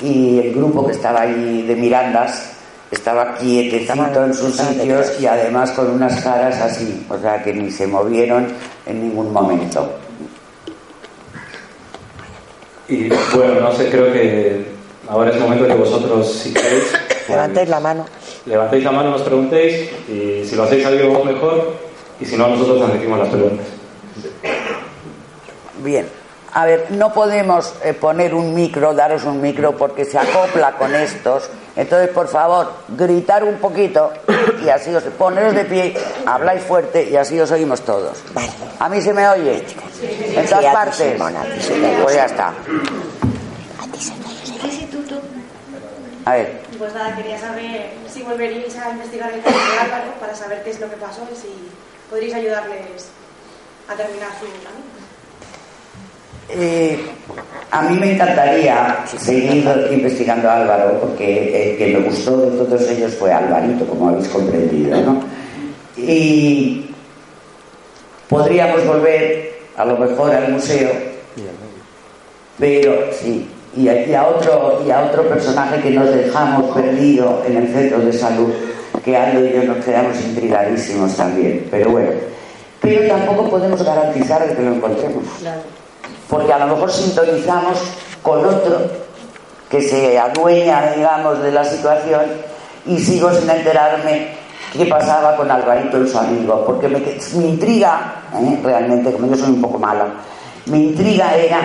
[0.00, 2.52] Y el grupo que estaba ahí de Mirandas
[2.90, 7.70] estaba quietecito en sus sitios y además con unas caras así, o sea que ni
[7.70, 8.46] se movieron
[8.86, 9.90] en ningún momento.
[12.88, 14.75] Y bueno, no sé, creo que
[15.08, 18.04] ahora es momento de que vosotros, si queréis, pues, Levantéis la mano.
[18.46, 21.74] levantéis la mano, nos preguntéis, y si lo hacéis algo mejor,
[22.20, 23.66] y si no, nosotros nos decimos las preguntas.
[25.82, 26.08] Bien.
[26.54, 30.94] A ver, no podemos eh, poner un micro, daros un micro, porque se acopla con
[30.94, 31.50] estos.
[31.76, 34.10] Entonces, por favor, gritar un poquito
[34.64, 38.16] y así os poneros de pie, habláis fuerte y así os oímos todos.
[38.32, 38.48] Vale.
[38.78, 39.56] ¿A mí se me oye?
[39.58, 41.20] En Sí, todas a ti, partes.
[41.20, 41.32] A.
[42.02, 42.48] Pues ya está.
[42.48, 42.52] A
[43.92, 44.58] ti se te oye.
[44.58, 45.16] ¿Qué instituto?
[46.26, 50.34] A ver, Pues nada, quería saber si volveríais a investigar el caso de Álvaro para
[50.34, 51.48] saber qué es lo que pasó y si
[52.10, 53.06] podríais ayudarles
[53.88, 54.96] a terminar su camino.
[56.48, 56.98] eh,
[57.70, 62.82] a mí me encantaría seguir investigando a Álvaro, porque el que me gustó de todos
[62.88, 65.22] ellos fue Alvarito, como habéis comprendido, ¿no?
[65.96, 66.90] Y
[68.28, 70.90] podríamos volver a lo mejor al museo,
[72.58, 77.42] pero sí, y a, y a otro, y a otro personaje que nos dejamos perdido
[77.46, 78.52] en el centro de salud,
[79.04, 82.10] que Aldo y yo nos quedamos intrigadísimos también, pero bueno,
[82.80, 85.24] pero tampoco podemos garantizar el que lo encontremos.
[86.28, 87.78] Porque a lo mejor sintonizamos
[88.22, 88.90] con otro
[89.70, 92.22] que se adueña, digamos, de la situación
[92.86, 94.28] y sigo sin enterarme
[94.72, 97.00] qué pasaba con Alvarito y su amigo, porque me,
[97.34, 98.60] mi intriga, ¿eh?
[98.62, 100.06] realmente, como yo soy un poco mala,
[100.66, 101.60] mi intriga era,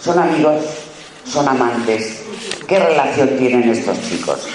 [0.00, 0.85] son amigos,
[1.26, 2.22] son amantes,
[2.66, 4.46] ¿qué relación tienen estos chicos?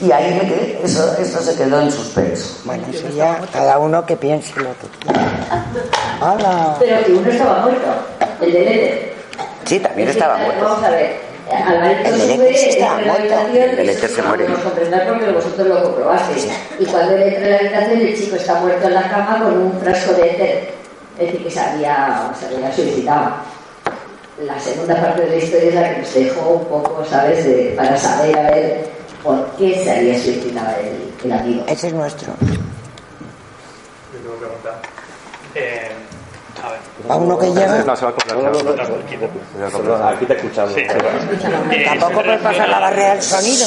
[0.00, 2.60] Y ahí me quedé, eso, eso se quedó en suspenso.
[2.64, 5.64] Bueno, eso ya cada uno que piense lo que quiera.
[6.20, 6.76] ¡Hala!
[6.78, 7.86] Pero que uno estaba muerto,
[8.40, 9.12] el de Leder.
[9.64, 10.64] Sí, también estaba muerto.
[10.64, 11.32] Vamos a ver.
[11.52, 13.34] El en estaba la muerto.
[13.34, 14.44] habitación, El Leder se muere.
[14.44, 16.48] Podemos comprender porque vosotros lo comprobasteis.
[16.78, 19.58] Y cuando él entra en la habitación, el chico está muerto en la cama con
[19.58, 20.74] un frasco de éter.
[21.18, 23.34] Es decir, que se había, se había suicidado.
[24.46, 27.74] La segunda parte de la historia es la que nos dejó un poco, ¿sabes?, de-
[27.76, 28.90] para saber a ver
[29.22, 31.64] por qué se había suicidado el, el amigo.
[31.68, 32.32] Ese es nuestro.
[32.40, 34.80] Yo tengo pregunta.
[35.54, 35.88] Eh,
[36.62, 36.78] a ver.
[37.08, 40.14] A uno que llega, No, se va a comprar.
[40.14, 40.72] Aquí te escuchamos.
[40.74, 40.80] Sí.
[40.80, 43.66] Eh, tampoco en puede pasar la barrera del sonido.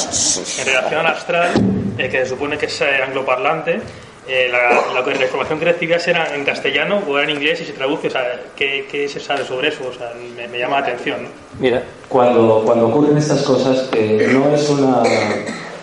[0.58, 1.50] En relación al astral,
[1.98, 3.80] eh, que se supone que es eh, angloparlante,
[4.28, 7.64] eh, la, la, la, información que recibías era en castellano o era en inglés y
[7.64, 9.86] se traduce, o sea, ¿qué, qué se sabe sobre eso?
[9.88, 11.24] O sea, me, me llama la atención.
[11.24, 11.28] ¿no?
[11.60, 15.02] Mira, cuando, cuando ocurren estas cosas, que no es una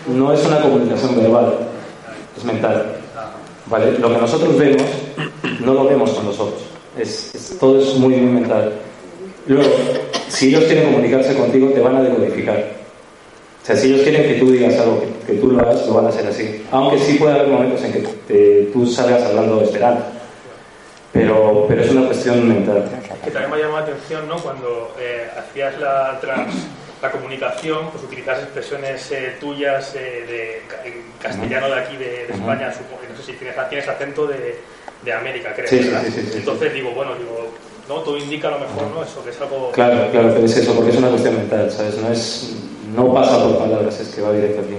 [0.06, 1.54] no es una comunicación verbal,
[2.36, 2.96] es mental.
[3.66, 3.98] ¿Vale?
[3.98, 4.82] Lo que nosotros vemos,
[5.60, 6.62] no lo vemos con los ojos.
[6.98, 8.72] Es, es, todo es muy, muy mental.
[9.46, 9.70] Luego,
[10.28, 12.83] si ellos quieren comunicarse contigo, te van a decodificar.
[13.64, 15.94] O sea, si ellos quieren que tú digas algo, que, que tú lo hagas, lo
[15.94, 16.62] van a hacer así.
[16.70, 20.04] Aunque sí puede haber momentos en que te, tú salgas hablando esperando.
[21.14, 22.84] Pero, pero es una cuestión mental.
[23.24, 24.36] Que también me ha llamado la atención, ¿no?
[24.36, 26.54] Cuando eh, hacías la, trans,
[27.00, 32.34] la comunicación, pues utilizas expresiones eh, tuyas eh, de, en castellano de aquí, de, de
[32.34, 33.00] España, supongo.
[33.10, 34.58] No sé si tienes, tienes acento de,
[35.02, 35.68] de América, creo.
[35.68, 37.48] Sí, sí, sí, Entonces digo, bueno, digo,
[37.88, 39.02] no, todo indica a lo mejor, ¿no?
[39.02, 39.70] Eso, que es algo...
[39.72, 41.96] Claro, claro, pero es eso, porque es una cuestión mental, ¿sabes?
[41.96, 42.56] No, es,
[42.94, 44.74] no pasa por palabras, es que va directo aquí.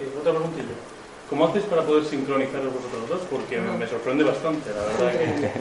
[0.00, 0.74] Eh, otra preguntilla.
[1.30, 3.20] ¿Cómo hacéis para poder sincronizaros vosotros dos?
[3.30, 5.50] Porque me, me sorprende bastante, la verdad que...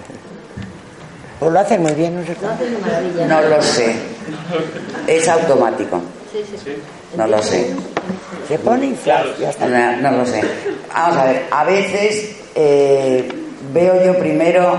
[1.39, 3.27] Pues lo hacen muy bien, no sé Lo hacen de maravilla.
[3.27, 3.95] No lo sé.
[5.05, 6.01] Es automático.
[6.31, 6.75] Sí, sí, sí.
[7.17, 7.75] No lo sé.
[8.47, 9.67] Se pone y flash, ya está.
[9.67, 10.41] No, no lo sé.
[10.93, 13.29] Vamos a ver, a veces eh,
[13.73, 14.77] veo yo primero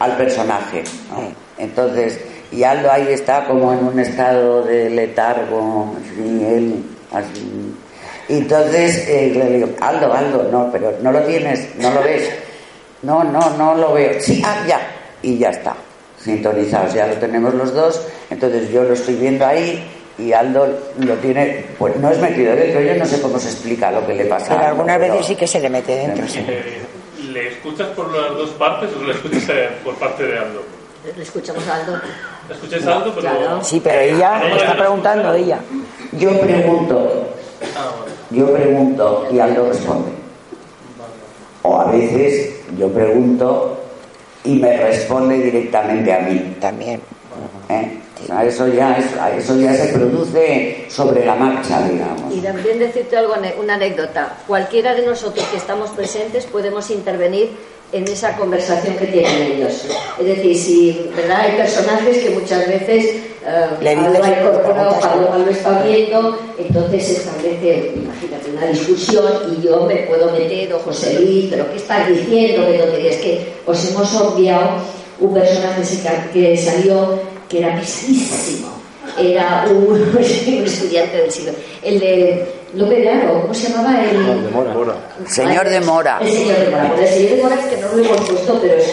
[0.00, 0.82] al personaje.
[1.10, 1.32] ¿no?
[1.56, 2.20] Entonces,
[2.52, 7.74] y Aldo ahí está como en un estado de letargo, así, él, así.
[8.28, 12.30] Y entonces eh, le digo, Aldo, Aldo, no, pero no lo tienes, no lo ves.
[13.02, 14.20] No, no, no lo veo.
[14.20, 14.80] Sí, ah, ya.
[15.22, 15.74] Y ya está.
[16.22, 18.06] Sintonizados, ya lo tenemos los dos.
[18.30, 19.82] Entonces yo lo estoy viendo ahí
[20.18, 23.90] y Aldo lo tiene, pues no es metido dentro, yo no sé cómo se explica
[23.90, 24.54] lo que le pasa.
[24.54, 26.28] Pero algunas pero- veces sí que se le mete dentro.
[26.28, 26.44] sí.
[26.46, 26.82] Eh,
[27.32, 30.62] ¿Le escuchas por las dos partes o le escuchas eh, por parte de Aldo?
[31.16, 32.00] Le escuchamos a Aldo.
[32.48, 33.12] ¿Le escucháis a Aldo?
[33.14, 33.20] Pero...
[33.20, 33.64] claro.
[33.64, 35.58] Sí, pero ella me está preguntando ella.
[36.12, 37.26] Yo pregunto,
[38.30, 40.10] yo pregunto y Aldo responde.
[41.62, 43.78] O a veces yo pregunto
[44.44, 46.56] y me responde directamente a mí.
[46.60, 47.00] También.
[47.68, 47.96] ¿eh?
[48.44, 52.34] Eso, ya es- eso ya se produce sobre la marcha, digamos.
[52.34, 54.36] Y también decirte algo, una anécdota.
[54.46, 57.56] Cualquiera de nosotros que estamos presentes podemos intervenir
[57.92, 59.84] en esa conversación que tienen ellos.
[60.18, 61.40] Es decir, si ¿verdad?
[61.40, 63.04] hay personajes que muchas veces
[63.44, 65.38] eh, Le dices Aldo ha incorporado, tú.
[65.44, 69.24] lo está viendo, entonces se establece, imagínate, una discusión
[69.58, 72.66] y yo me puedo meter, o José Luis, pero ¿qué estás diciendo?
[72.68, 74.70] Es que os hemos obviado
[75.18, 75.82] un personaje
[76.32, 77.18] que- que salió
[77.48, 78.68] que era pesadísimo.
[79.18, 80.18] Era un, un
[80.64, 81.52] estudiante del siglo.
[81.82, 84.00] El de López de Aro, ¿cómo se llamaba?
[84.02, 84.10] El,
[85.26, 86.18] Señor de Mora.
[86.20, 86.88] El señor de Mora.
[86.96, 88.88] Pues el señor de Mora es que no lo hemos puesto, pero es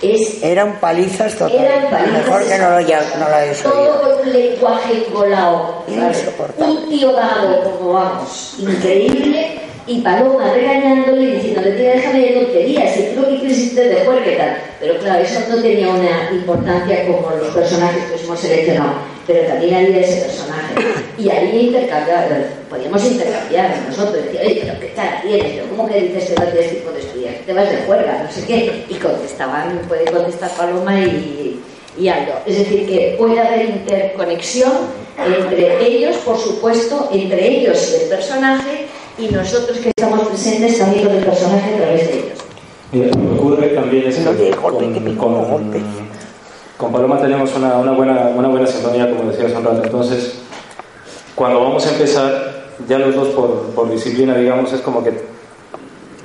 [0.00, 1.56] que es Era un palizas total.
[1.56, 4.00] eran palizas Mejor que no lo, ya, no lo hayas todo oído.
[4.00, 5.84] con un lenguaje colado.
[5.88, 6.72] Insoportable.
[6.72, 12.94] Un tío dado, como vamos, increíble, y Paloma regañándole y diciéndole, tía, déjame de tonterías,
[12.94, 14.56] si tú lo que quieres es irte de juerga y tal.
[14.80, 18.92] Pero claro, eso no tenía una importancia como los personajes que hemos seleccionado,
[19.26, 20.74] pero también había ese personaje.
[21.18, 26.00] Y ahí intercambiar, podíamos intercambiar nosotros, decía, oye, pero qué cara tienes, pero ¿cómo que
[26.00, 27.34] dices que no tienes tipo de estudiar?
[27.46, 28.84] Te vas de juerga, no sé qué.
[28.88, 31.60] Y contestaban, puede contestar Paloma y,
[31.98, 32.34] y Aldo.
[32.46, 34.72] Es decir, que puede haber interconexión
[35.18, 38.86] entre ellos, por supuesto, entre ellos y el personaje,
[39.18, 42.38] y nosotros que estamos presentes también con el personaje a través de ellos.
[42.92, 46.05] Mira, lo que ocurre también es No que de golpe, que con, con-.
[46.76, 49.82] Con Paloma tenemos una, una buena, una buena sintonía, como decía hace un rato.
[49.84, 50.34] Entonces,
[51.34, 55.12] cuando vamos a empezar, ya los dos por, por disciplina, digamos, es como que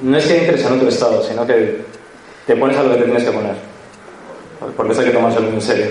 [0.02, 1.82] no es que entres en otro estado, sino que
[2.48, 3.56] te pones a lo que te tienes que poner.
[4.76, 5.86] Porque eso hay que tomárselo en serio.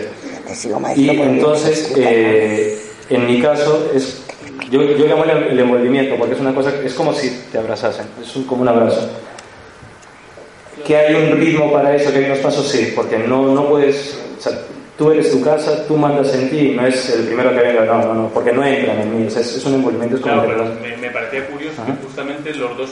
[1.00, 1.06] Y
[1.36, 4.22] entonces, eh, en mi caso, es,
[4.70, 8.06] yo, yo llamo el, el envolvimiento, porque es una cosa, es como si te abrazasen,
[8.22, 9.08] es un- como un abrazo.
[10.84, 14.18] Que hay un ritmo para eso, que hay unos pasos, sí, porque no, no puedes,
[14.38, 14.52] o sea,
[14.96, 18.02] tú eres tu casa, tú mandas en ti, no es el primero que venga, no,
[18.02, 20.42] no, no, porque no entran en mí, o sea, es, es un envolvimiento, es como
[20.44, 21.94] Claro, me, me parecía curioso Ajá.
[21.96, 22.90] que justamente los dos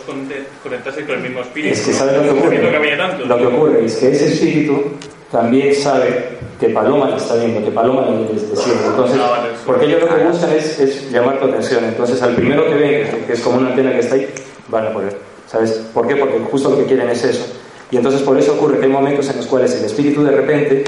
[0.63, 1.75] conectasen con el mismo espíritu.
[1.75, 1.99] Es que ¿no?
[1.99, 2.57] ¿sabes lo que ocurre?
[2.57, 3.29] Sabiendo que tantos.
[3.29, 4.83] Lo que ocurre es que ese espíritu
[5.31, 8.87] también sabe que Paloma le está viendo, que Paloma le está haciendo.
[8.91, 11.85] Entonces, Ah, porque ellos lo que buscan es, es llamar tu atención.
[11.85, 14.27] Entonces, al primero que ven, que- que es como una antena que está ahí,
[14.69, 15.11] van a por él.
[15.47, 15.73] ¿Sabes?
[15.95, 16.17] ¿Por qué?
[16.17, 17.47] Porque justo lo que quieren es eso.
[17.91, 20.85] Y entonces por eso ocurre que hay momentos en los cuales el espíritu de repente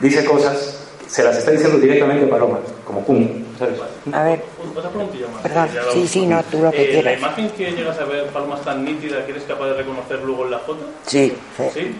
[0.00, 3.28] dice cosas, se las está diciendo directamente a Paloma, como pum,
[3.58, 3.78] ¿sabes?
[4.12, 4.42] A ver,
[4.76, 5.42] Otra preguntilla más.
[5.42, 7.04] Perdón, sí, sí, no, tú lo que Eh, quieras.
[7.04, 10.44] La imagen que llegas a ver, Palmas tan nítida, que eres capaz de reconocer luego
[10.44, 10.80] en la foto.
[11.06, 11.32] Sí,
[11.74, 11.94] ¿Sí?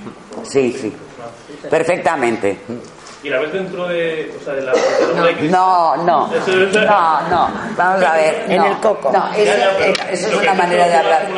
[0.44, 0.92] sí, sí.
[1.70, 2.58] Perfectamente.
[3.26, 4.72] Y la ves dentro de, o sea, de la...
[5.50, 9.10] No, no, no, no, vamos a ver, en el coco.
[9.10, 9.52] No, eso,
[10.12, 11.28] eso es una manera de hablar,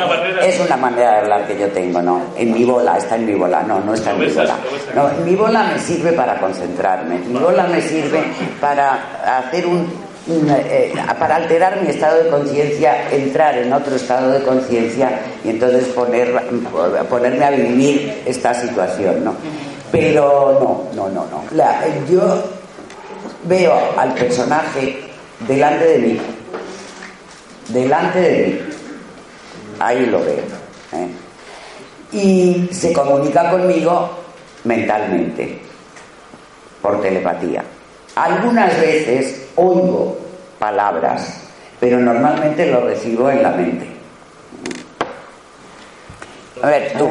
[0.43, 3.33] es una manera de hablar que yo tengo, no, en mi bola, está en mi
[3.33, 4.55] bola, no, no está en mi bola.
[4.93, 8.21] No, en mi bola me sirve para concentrarme, mi bola me sirve
[8.61, 14.43] para hacer un eh, para alterar mi estado de conciencia, entrar en otro estado de
[14.43, 16.39] conciencia y entonces poner,
[17.09, 19.33] ponerme a vivir esta situación, ¿no?
[19.91, 22.05] Pero no, no, no, no.
[22.09, 22.43] yo
[23.45, 25.09] veo al personaje
[25.47, 26.21] delante de mí,
[27.69, 28.59] delante de mí,
[29.79, 30.43] ahí lo veo.
[30.93, 31.09] ¿eh?
[32.11, 34.09] Y se comunica conmigo
[34.63, 35.59] mentalmente,
[36.81, 37.63] por telepatía.
[38.15, 40.17] Algunas veces oigo
[40.57, 41.41] palabras,
[41.79, 43.87] pero normalmente lo recibo en la mente.
[46.61, 47.07] A ver, tú.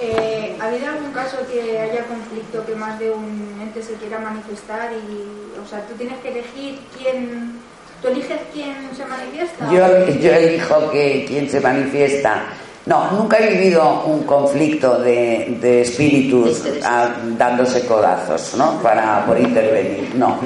[0.00, 4.18] Eh, ¿Ha habido algún caso que haya conflicto que más de un ente se quiera
[4.18, 7.58] manifestar y, o sea, tú tienes que elegir quién,
[8.02, 9.72] tú eliges quién se manifiesta?
[9.72, 12.44] Yo, yo elijo que quién se manifiesta.
[12.84, 17.08] No, nunca he vivido un conflicto de, de espíritus ah,
[17.38, 18.82] dándose codazos, ¿no?
[18.82, 20.40] Para por intervenir, no.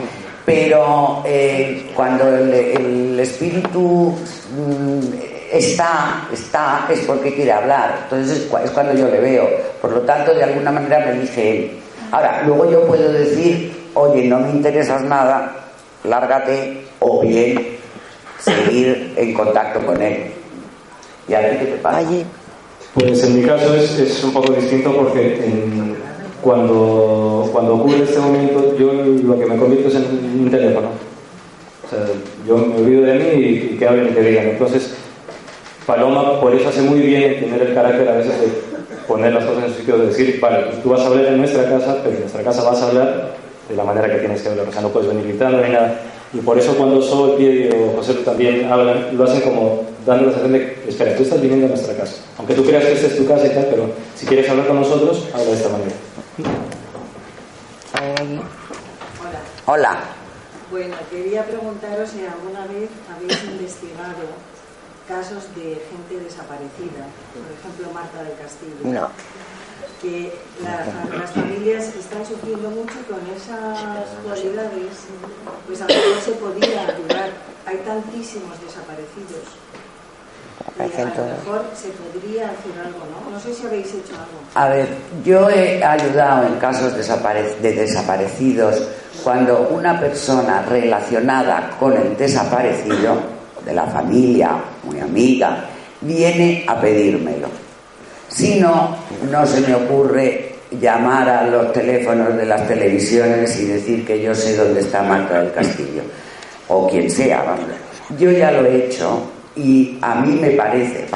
[0.44, 4.14] Pero eh, cuando el, espíritu
[4.56, 8.00] mm, está, está, es porque quiere hablar.
[8.04, 9.48] Entonces es, cuando yo le veo.
[9.80, 11.70] Por lo tanto, de alguna manera me dice él.
[12.10, 15.56] Ahora, luego yo puedo decir, oye, no me interesas nada,
[16.04, 17.76] lárgate, o bien
[18.38, 20.30] seguir en contacto con él.
[21.28, 22.02] ¿Y a ti qué te pasa?
[22.94, 25.40] Pues en mi caso es, es un poco distinto porque
[26.40, 30.88] cuando, cuando ocurre este momento yo lo que me convierto es en un teléfono.
[31.84, 31.98] O sea,
[32.46, 34.48] yo me olvido de mí y, que hablen y que digan.
[34.48, 34.94] Entonces,
[35.86, 38.48] Paloma por eso hace muy bien tener el carácter a veces de
[39.06, 41.38] poner las cosas en su sitio, de decir, vale, pues tú vas a hablar en
[41.38, 43.34] nuestra casa, pero en nuestra casa vas a hablar
[43.68, 44.68] de la manera que tienes que hablar.
[44.68, 46.00] O sea, no puedes venir gritando ni nada.
[46.32, 50.52] Y por eso cuando Sol, y José también hablan, lo hacen como dando la sensación
[50.52, 52.16] de, espera, tú estás viniendo a nuestra casa.
[52.38, 54.80] Aunque tú creas que esta es tu casa y tal, pero si quieres hablar con
[54.80, 55.92] nosotros, habla de esta manera.
[58.02, 59.42] Hola.
[59.66, 59.98] Hola.
[60.70, 64.53] Bueno, quería preguntaros si alguna vez habéis investigado
[65.08, 68.82] casos de gente desaparecida, por ejemplo Marta del Castillo.
[68.84, 69.08] No.
[70.00, 73.78] Que las familias están sufriendo mucho con esas
[74.22, 75.08] cualidades,
[75.66, 77.30] pues a lo mejor se podía ayudar.
[77.66, 79.64] Hay tantísimos desaparecidos
[80.78, 83.30] a lo mejor se podría hacer algo, ¿no?
[83.30, 84.40] No sé si habéis hecho algo.
[84.54, 84.88] A ver,
[85.24, 88.82] yo he ayudado en casos de desaparecidos
[89.22, 93.18] cuando una persona relacionada con el desaparecido,
[93.64, 95.64] de la familia, muy amiga,
[96.00, 97.48] viene a pedírmelo.
[98.28, 98.96] Si no,
[99.30, 104.34] no se me ocurre llamar a los teléfonos de las televisiones y decir que yo
[104.34, 106.02] sé dónde está Marta del Castillo,
[106.68, 107.66] o quien sea, vamos.
[108.18, 111.06] Yo ya lo he hecho y a mí me parece,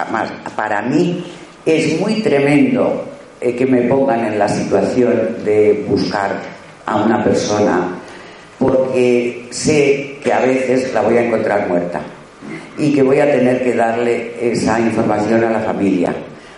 [0.57, 1.25] para mí
[1.67, 3.05] es muy tremendo
[3.41, 6.31] eh, que me pongan en la situación de buscar
[6.87, 7.99] a una persona
[8.59, 12.01] porque sé que a veces la voy a encontrar muerta
[12.79, 16.15] y que voy a tener que darle esa información a la familia.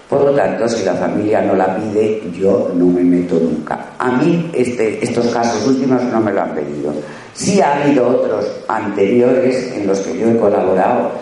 [0.09, 3.93] Por lo tanto, si la familia no la pide, yo no me meto nunca.
[3.99, 6.93] A mí este, estos casos últimos no me lo han pedido.
[7.33, 11.13] Sí ha habido otros anteriores en los que yo he colaborado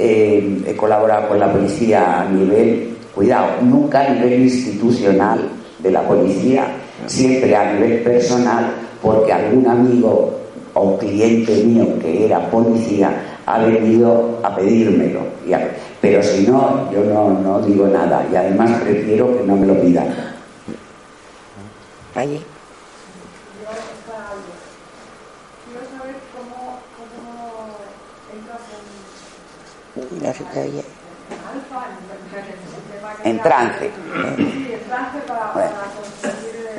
[0.00, 5.40] eh, he colaborado con la policía a nivel, cuidado, nunca a nivel institucional
[5.80, 6.68] de la policía,
[7.06, 8.70] siempre a nivel personal,
[9.02, 10.38] porque algún amigo
[10.74, 13.10] o cliente mío que era policía
[13.48, 15.20] ha venido a pedírmelo.
[16.00, 19.80] pero si no, yo no, no digo nada y además prefiero que no me lo
[19.80, 20.08] pidan.
[22.14, 22.44] Allí.
[33.24, 33.90] En trance.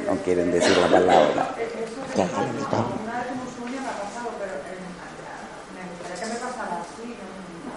[0.08, 1.56] no quieren decir la palabra.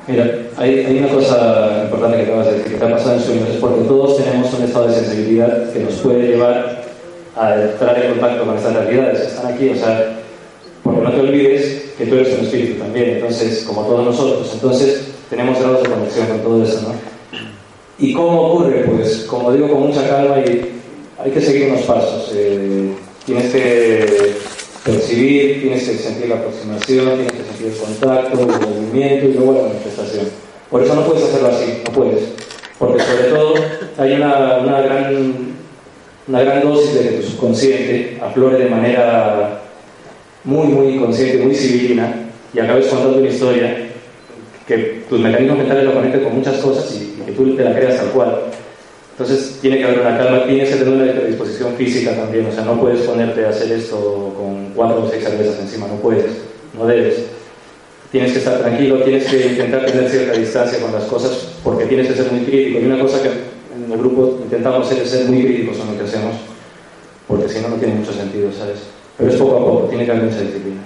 [0.09, 3.57] Mira, hay, una cosa importante que acabas de decir, que ha pasado en sueños, es
[3.57, 6.83] porque todos tenemos un estado de sensibilidad que nos puede llevar
[7.37, 10.19] a entrar en contacto con estas realidades que están aquí, o sea,
[10.83, 15.09] porque no te olvides que tú eres un espíritu también, entonces, como todos nosotros, entonces
[15.31, 17.13] tenemos grados de conexión con todo eso, ¿no?
[17.99, 18.85] ¿Y cómo ocurre?
[18.85, 20.73] Pues, como digo, con mucha calma y
[21.23, 22.33] hay que seguir unos pasos.
[22.35, 22.91] Eh,
[23.25, 24.35] tienes que
[24.85, 29.53] percibir, tienes que sentir la aproximación, tienes que sentir el contacto, el movimiento y luego
[29.55, 30.27] la manifestación.
[30.71, 32.23] Por eso no puedes hacerlo así, no puedes.
[32.79, 33.55] Porque sobre todo
[33.99, 35.53] hay una, una gran
[36.29, 39.61] una gran dosis de que tu subconsciente aflore de manera
[40.45, 42.15] muy, muy consciente, muy civilina,
[42.55, 43.89] y acabes contando una historia
[44.67, 47.97] que tus mecanismos mentales lo conecten con muchas cosas y, que tú te la creas
[47.97, 48.43] tal cual.
[49.13, 52.65] Entonces tiene que haber una calma, tienes que tener una predisposición física también, o sea,
[52.65, 56.27] no puedes ponerte a hacer esto con cuatro o seis cervezas encima, no puedes,
[56.77, 57.27] no debes.
[58.11, 62.09] Tienes que estar tranquilo, tienes que intentar tener cierta distancia con las cosas porque tienes
[62.09, 62.81] que ser muy crítico.
[62.81, 65.99] Y una cosa que en el grupo intentamos hacer es ser muy críticos en lo
[65.99, 66.35] que hacemos,
[67.29, 68.81] porque si no, no tiene mucho sentido, ¿sabes?
[69.19, 70.81] Pero es poco a poco, tiene que haber mucha disciplina.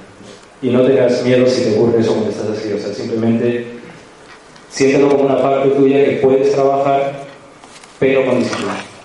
[0.62, 3.66] Y no tengas miedo si te ocurre eso cuando estás así, o sea, simplemente
[4.70, 7.25] siéntelo como una parte tuya que puedes trabajar,
[7.98, 8.95] pero con disciplina.